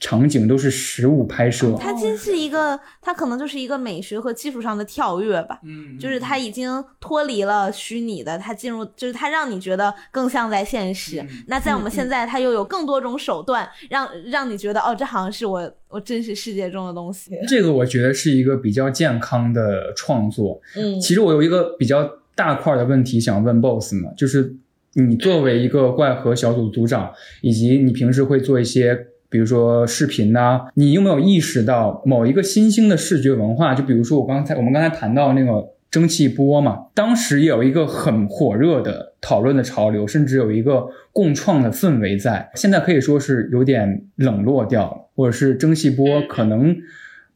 [0.01, 1.77] 场景都是实物拍摄。
[1.79, 5.61] 它其实是一个，它可能就是一个美学和技术上的跳跃吧。
[5.63, 11.23] 嗯就是它已经脱离了虚拟的，它进入，就是它让你觉得更像在现实。
[11.49, 17.33] 那在我们现在，它又有更多种手段，让让你觉得哦，这好像是我我真实世界中的东西。
[17.47, 20.59] 这个我觉得是一个比较健康的创作。
[20.77, 24.57] 嗯其实我有一个比较大块的问题想问 BOSS 嘛，就是
[24.95, 29.09] 你作为一个怪核小组组长，以及你平时会做一些。
[29.31, 33.75] 比如说视频呐、你有没有意识到某一个新兴的视觉文化？
[33.75, 42.51] 就比如说我刚才我们刚才谈到那个蒸汽波嘛，当时有一个很火热的讨论的潮流，甚至有一个共创的氛围在。
[42.55, 46.77] 现在可以说是有点冷落掉了，或者是蒸汽波可能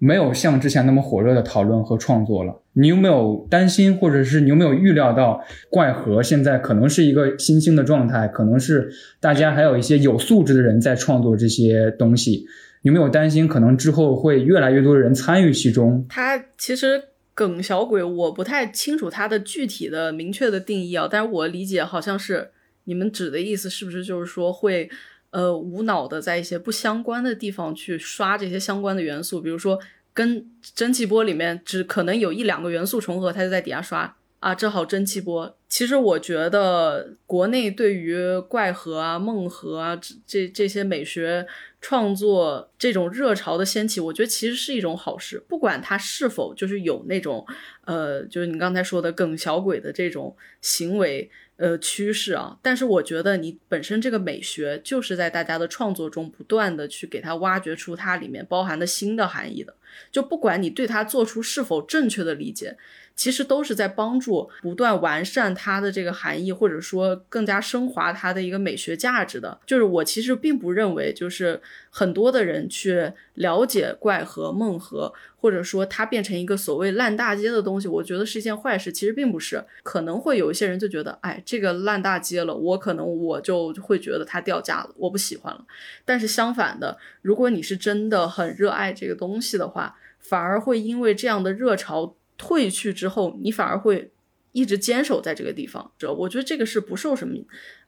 [0.05, 2.61] 没有像之前那么火热的讨论和创作了。
[2.75, 12.45] 你有没有担心，或者是你有没有预料到怪核现在可能是一个新兴的状态，可能是大家还有一些有素质的人在创作这些东西？
[12.83, 16.05] 有没有担心，可能之后会越来越多的人参与其中？
[16.07, 17.03] 它其实
[17.33, 22.51] 梗小鬼，我不太清楚它的具体的明确的定义啊，但是我理解好像是
[22.85, 24.91] 你们指的意思，是不是就是说会
[25.31, 29.79] 呃无脑的在一些不相关的地方去刷这些相关的元素，比如说
[30.15, 35.57] 跟蒸汽波里面只可能有一两个元素重合，它就在底下刷啊，正好蒸汽波。
[35.69, 41.47] 其实我觉得国内对于怪核啊、梦核啊这这这些美学
[41.81, 47.45] 创作这种热潮的掀起，我觉得其实是一种好事，不管它是否就是有那种
[47.85, 51.29] 呃，就是你刚才说的梗小鬼的这种行为。
[51.57, 59.73] 呃，趋势啊，但是我觉得你本身这个美学就是在大家的创作中不断的去给它挖掘出它里面包含的新的含义的，
[60.11, 62.77] 就不管你对它做出是否正确的理解，
[63.15, 69.61] 其实都是在帮助不断完善它的这个含义，或者说更加升华它的一个美学价值的。
[69.65, 71.61] 就是我其实并不认为，就是
[71.91, 78.91] 很多的人去了解怪和梦和，或者说它变成一个所谓烂大街的东西，我觉得是一件坏事。
[78.93, 81.41] 其实并不是，可能会有一些人就觉得，哎。
[81.45, 85.65] 这个烂大街了，我可能我就会觉得它掉价了，我不喜欢了。
[86.05, 94.11] 但是相反的，如果你是真的很热爱这个东西的话，反而会因为这样的热潮退去之后，你反而会
[94.53, 95.91] 一直坚守在这个地方。
[95.99, 97.35] 这我觉得这个是不受什么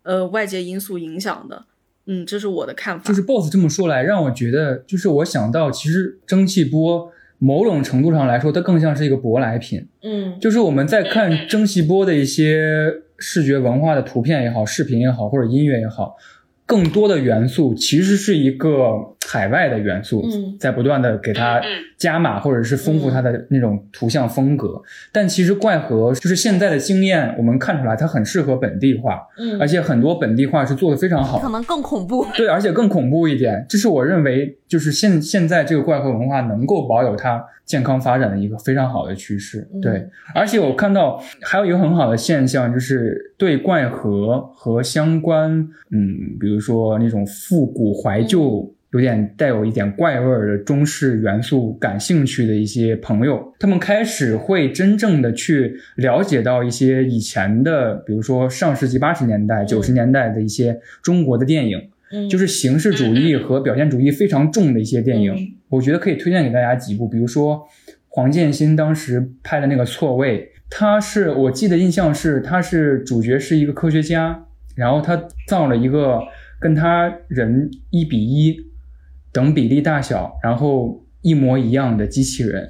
[0.03, 1.67] 呃外界因素影响的。
[2.07, 3.05] 嗯，这是我的看法。
[3.05, 7.13] 就是 boss 这么说来，让我觉得就是我想到，其实蒸汽波。
[7.39, 9.87] 某种程度上来说，它更像是一个舶来品。
[10.01, 16.17] 嗯，就是我们在看蒸汽波的一些视觉文化的图片也好、视频也好或者音乐也好，
[16.65, 19.16] 更多的元素其实是一个。
[19.27, 20.25] 海外的元素
[20.61, 21.61] 在不断的给它
[21.99, 24.81] 加码，或者是丰富它的那种图像风格。
[25.11, 32.25] 但其实怪核就是现在的经验，我们看出来它很适合本地化，嗯，而且很多本地化是做的非常好，可能更恐怖。
[32.37, 39.67] 对，而且更恐怖一点，这是我认为就是现现在这个怪核文化能够保有它健康发展的一个非常好的趋势。
[39.83, 45.51] 对，而且我看到还有一个很好的现象，就是对怪核和相关，
[45.91, 48.73] 嗯，比如说那种复古怀旧。
[48.97, 61.79] 有点带有一点怪味儿的中式元素感兴趣的一些朋友，他们开始会真正的去了解到一些以前的，比如说上世纪八十年代、九十年代的一些中国的电影，
[62.31, 65.35] 就是形式主义和表现主义非常重的一些电影。
[65.69, 67.69] 我觉得可以推荐给大家几部，比如说
[68.09, 70.41] 黄建新当时拍的那个《错位》，
[70.71, 76.21] 他是我记得印象是他是主角是一个科学家，然后他造了一个
[76.59, 78.65] 跟他人一比一。
[79.37, 82.67] 等比例大小，然后一模一样的机器人，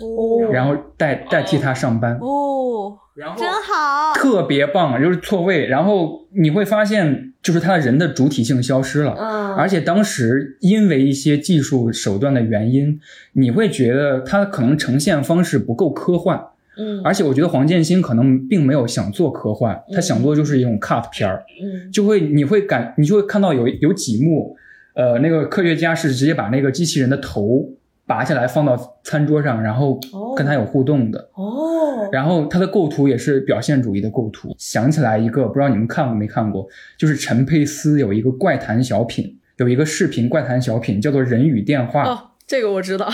[0.50, 5.68] 然后代代替他上班哦，然后真好，特别棒，就是错位。
[5.68, 12.98] 然后你会发现，就是他人的主体性消失了，嗯，而且当时因为一些技术手段的原因，
[13.34, 24.56] 你会觉得他可能呈现方式不够科幻，嗯，而且我觉得黄建新可能并没有想做科幻，他想做就是一种 cut 片儿，嗯，就会你会感你就会看到有有几幕。
[24.96, 27.68] 呃，那个科学家是直接把那个机器人的头
[28.06, 30.00] 拔下来放到餐桌上，然后
[30.34, 31.28] 跟他有互动的。
[31.34, 34.54] 哦，然后他的构图也是表现主义的构图。
[34.58, 36.66] 想起来一个，不知道你们看过没看过，
[36.96, 42.04] 就是陈佩斯有一个怪谈小品，有一个视频怪谈小品叫做《人与电话》。
[42.08, 43.06] 哦，这个我知道。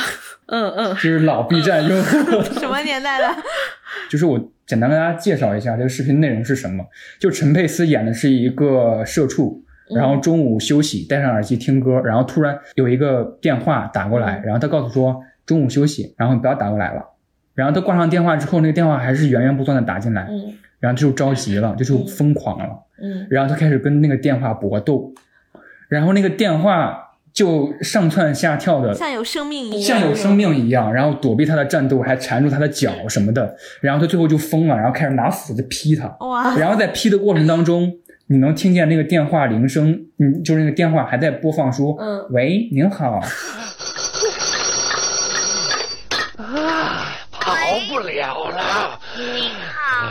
[0.47, 2.43] 嗯嗯，就是老 B 站用户。
[2.61, 3.43] 什么年代的？
[4.09, 6.85] 就是我简单跟大家介绍一下这个视频内容是什么。
[7.19, 9.65] 就陈佩斯演的是一个社畜。
[9.95, 17.03] 然后中午休息，戴上耳机听歌，然后突然有一个电话打过来，然后他告诉说中午休息，然后不要打过来了。
[17.55, 22.67] 然后他挂上电话之后，那个电话还是源源不断的打进来，嗯，然后他就着急了，就是疯狂了，
[23.03, 25.13] 嗯，然后他开始跟那个电话搏斗，
[25.91, 37.93] 然后那个电话就上蹿下跳的，像有生命一样，像有生命一样，然后躲避他的战斗，还缠住他的脚什么的，然后他最后就疯了，然后开始拿斧子劈他，哇，然后在劈的过程当中。
[38.29, 43.21] 你能听见那个电话铃声，嗯，就是那个电话还在播放，说，嗯，喂，您好。
[46.39, 47.55] 啊，跑
[47.89, 48.99] 不了了。
[49.17, 50.09] 您好，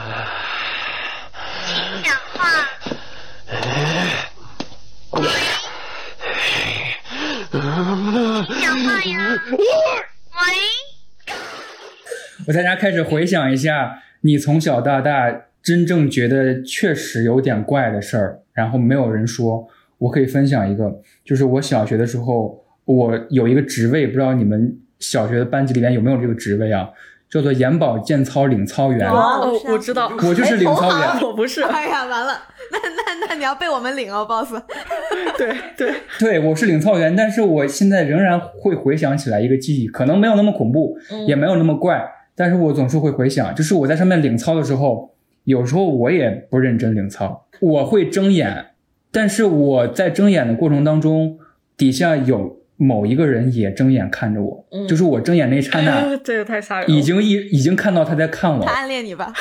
[1.66, 2.40] 请讲话。
[5.14, 5.24] 喂，
[8.62, 9.16] 讲话呀。
[9.50, 9.58] 喂。
[12.48, 15.48] 我在家开始回想一下，你从小到大。
[15.64, 26.90] 真正觉得确实有点怪的事儿，然后没有人说，我可以分享一个，就是我小学的时候，我有一个职位，不知道你们小学的班级里面有没有这个职位啊？
[27.30, 29.08] 叫做眼保健操领操员。
[29.10, 31.62] 哦， 我知道，我就是领操员，我不是。
[31.62, 32.44] 哎呀，完了，
[32.74, 34.52] 那那那你要被我们领哦，boss。
[35.38, 42.04] 对对对，我是领操员，但是我现在仍然会回想起来一个记忆，可能没有那么恐怖，也没有那么怪。
[42.36, 45.11] 但是我总是会回想，就是我在上面领操的时候，
[45.46, 48.68] 有时候我也不认真领操，我会睁眼，
[49.12, 51.40] 但是我在睁眼的过程当中，
[51.76, 56.90] 底下有某一个人也睁眼看着我，嗯就是我睁眼那一刹那，这个太吓人。
[56.90, 59.34] 已经一已经看到他在看我他，暗恋你吧？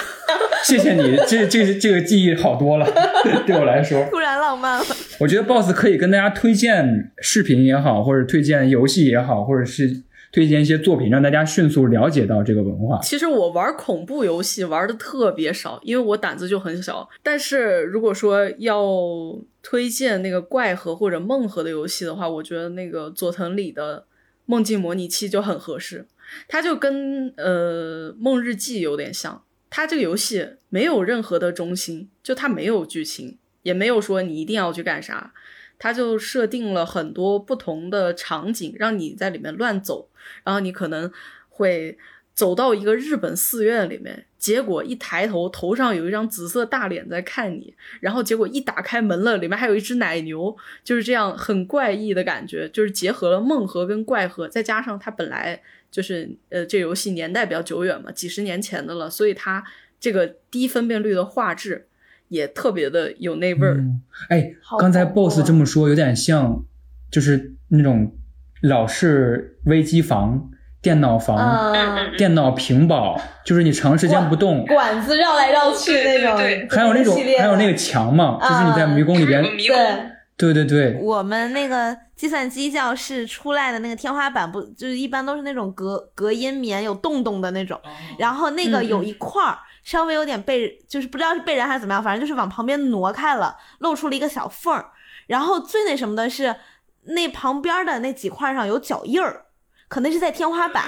[0.64, 2.86] 谢谢你，这这这个记忆好多了，
[3.46, 4.04] 对我来说。
[4.10, 4.84] 突然浪漫了。
[5.18, 10.02] 我觉得 BOSS 可以跟大家推荐视频也好，或者推荐游戏也好，或者是
[10.32, 13.00] 推荐一些作品，让大家迅速了解到这个文化。
[13.02, 17.08] 其实我玩恐怖游戏玩的特别少，因为我胆子就很小。
[17.22, 18.84] 但是如果说要
[19.62, 24.04] 推荐那个怪盒或者梦盒的游戏的话，我觉得那个佐藤里的
[24.46, 26.06] 梦境模拟器就很合适。
[26.46, 35.32] 它就跟呃梦日记有点像，它这个游戏没有任何的中心，就它没有剧情，也没有说你一定要去干啥，
[35.80, 40.08] 它就设定了很多不同的场景，让你在里面乱走，
[40.44, 41.10] 然后你可能
[41.48, 41.98] 会
[42.34, 50.54] 走到一个日本寺院里面，结果一抬头，头上有一张紫色大脸在看你，然后结果一打开门了，里面还有一只奶牛，
[50.84, 55.60] 就是这样很怪异的感觉，就是结合了梦核跟怪核，再加上它本来
[55.90, 59.64] 就是呃这游戏年代比较久远嘛，几十年前的了，所以它
[59.98, 61.86] 这个低分辨率的画质
[62.30, 63.74] 也特别的有那味儿。
[63.74, 64.00] 嗯
[64.30, 66.64] 哎，刚才 BOSS 啊这么说，有点像，
[67.10, 68.12] 就是那种
[68.62, 70.50] 老式微机房、
[70.80, 71.36] 电脑房、
[71.74, 74.64] 嗯，电脑屏保，就是你长时间不动。
[74.66, 80.10] 管子绕来绕去那种，还有那种还有那个墙嘛，就是你在迷宫里边，对。
[80.40, 87.78] 对对对，我们那个计算机教室出来的那个天花板不就是一般都是那种隔隔音棉有洞洞的那种，
[88.18, 94.90] 然后那个有一块儿稍微有点被就是不知道是被人还是怎么样，反正就是往旁边挪开了，露出了一个小缝儿。
[95.26, 96.56] 然后最那什么的是
[97.04, 99.46] 那旁边的那几块上有脚印儿。
[99.88, 100.84] 可能是在天花板，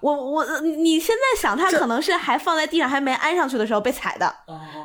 [0.00, 4.34] 我我你现在想，它可能是还放在地上还没安上去的时候被踩的，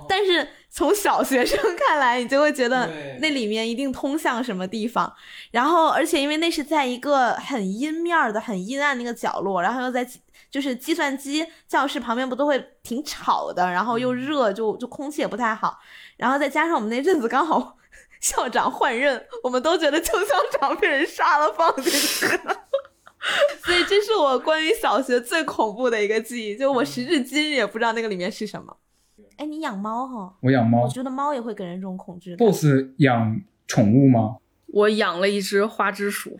[0.07, 2.87] 但是从小学生看来，你就会觉得
[3.19, 5.11] 那里面一定通向什么地方。
[5.49, 10.07] 然后，而且因为那是在一个很阴面的、很阴暗的一个角落，然后又在
[10.49, 15.79] 就是计算机教室旁边不都会挺吵的，然后又热，就就空气也不太好。
[16.17, 17.77] 然后再加上我们那阵子刚好
[18.21, 22.55] 校长换任，我们都觉得邱校长被人杀了放进去了。
[23.63, 28.77] 所以这是我关于小学最恐怖的一个记忆，就我时至今日也不知道那个里面是什么。
[29.35, 30.35] 哎，你养猫哈？
[30.41, 32.35] 我养猫我觉得猫也会给人这种恐惧。
[32.35, 32.65] ，BOSS
[32.97, 34.37] 养宠物吗？
[34.73, 36.37] 我养了一只花枝鼠，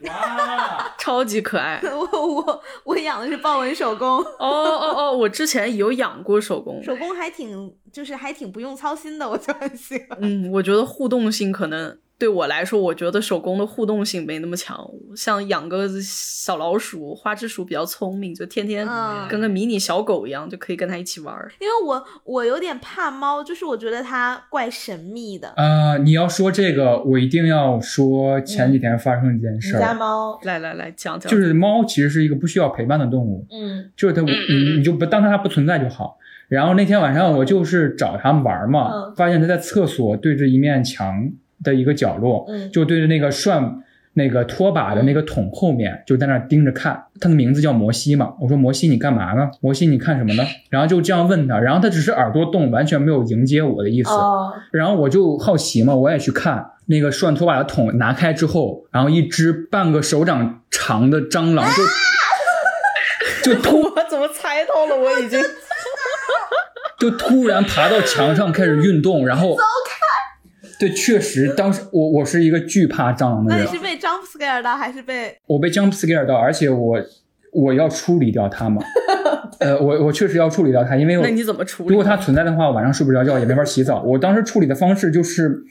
[0.97, 1.81] 超级可爱。
[1.91, 10.17] 我我我养的是豹纹手工，哦哦哦，我之前有养过手工，手工还挺就是还挺不用操心的，我就很喜欢。
[10.21, 14.77] 嗯，我觉得互动性可能对我来说，我觉得手工的互动性没那么强。
[15.15, 21.49] 像养个小老鼠、花枝鼠比较聪明，就天天嗯跟个迷你小狗一样，就可以跟它一起玩儿。
[21.61, 25.47] 因为我我有点怕猫，就是我觉得它怪神秘的。
[25.55, 36.17] 啊、你要说这个，我一定要说前几天发生一件事儿，家猫，来来来，讲讲，就是猫其实是一个不需要陪伴的动物，嗯就是它，你你就不当它不存在就好。
[36.49, 41.31] 然后那天晚上我就是找它玩嘛，嗯发现它在厕所对着一面墙
[41.63, 43.83] 的一个角落，嗯就对着那个涮
[44.13, 47.05] 那个拖把的那个桶后面，就在那儿盯着看。
[47.21, 49.49] 他的名字叫摩西嘛，我说摩西你干嘛呢？
[49.61, 50.43] 摩西你看什么呢？
[50.69, 54.09] 然后就这样问他，然后他只是耳朵动，完全没有迎接我的意思。
[54.09, 61.65] 哦，然后我就好奇嘛，我也去看那个涮拖把的桶拿开之后，然后一只半个手掌长的蟑螂
[63.43, 64.95] 就、 就突我怎么猜到了？
[64.97, 65.39] 我已经
[66.99, 69.55] 就突然爬到墙上开始运动，然后
[70.79, 75.37] 对，确实当时我我是一个惧怕蟑螂的人那你，是被 jump scare 到还是被？
[75.45, 76.97] 我被 jump scare 到，而且我
[77.51, 78.81] 我要处理掉它嘛，
[79.59, 81.89] 呃，我我确实要处理掉它，因为我那你怎么处理？
[81.89, 84.01] 如果它存在的话，晚上睡不着觉，也没法洗澡。
[84.03, 85.63] 我当时处理的方式就是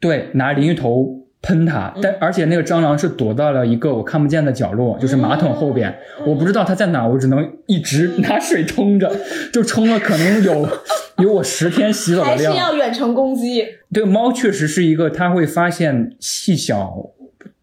[0.00, 5.92] 对，拿淋浴头喷它，但而且那个蟑螂是躲到了一个我看不见的角落，就是马桶后边，
[6.24, 9.10] 我不知道它在哪，我只能一直拿水冲着，
[9.52, 10.68] 就冲了可能有
[11.18, 12.56] 有我十天洗澡的还是量。
[12.56, 13.64] 要远程攻击？
[13.92, 17.10] 对，猫确实是一个，它会发现细小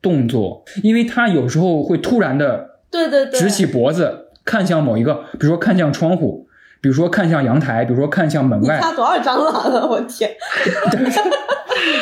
[0.01, 6.48] 动作，因为它有时候会突然的对对对，直起脖子看向某一个，比如说看向窗户，
[6.81, 8.79] 比如说看向阳台，比如说看向门外。
[8.95, 9.85] 多少蟑螂啊？
[9.85, 10.29] 我天！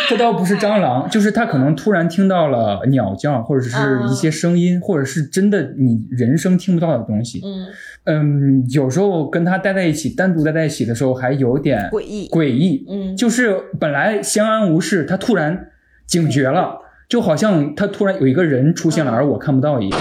[0.10, 3.78] 这倒不是蟑螂，就是他可能突然听到了鸟叫，或者是
[4.10, 7.42] 一些声音，或者是真的你人声听不到的东西。
[7.44, 7.68] 嗯，
[8.06, 12.86] 嗯，有时候跟他待在一起，单独待在一起的时候，还有点诡异诡异。
[12.90, 15.68] 嗯就是本来相安无事，他突然
[16.06, 16.80] 警觉了，
[17.10, 20.00] 就好像他突然有一个人出现了，而我看不到一样。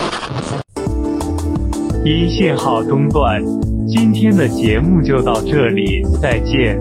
[2.06, 3.42] 因信号中断，
[3.88, 6.80] 今天的节目就到这里，再见。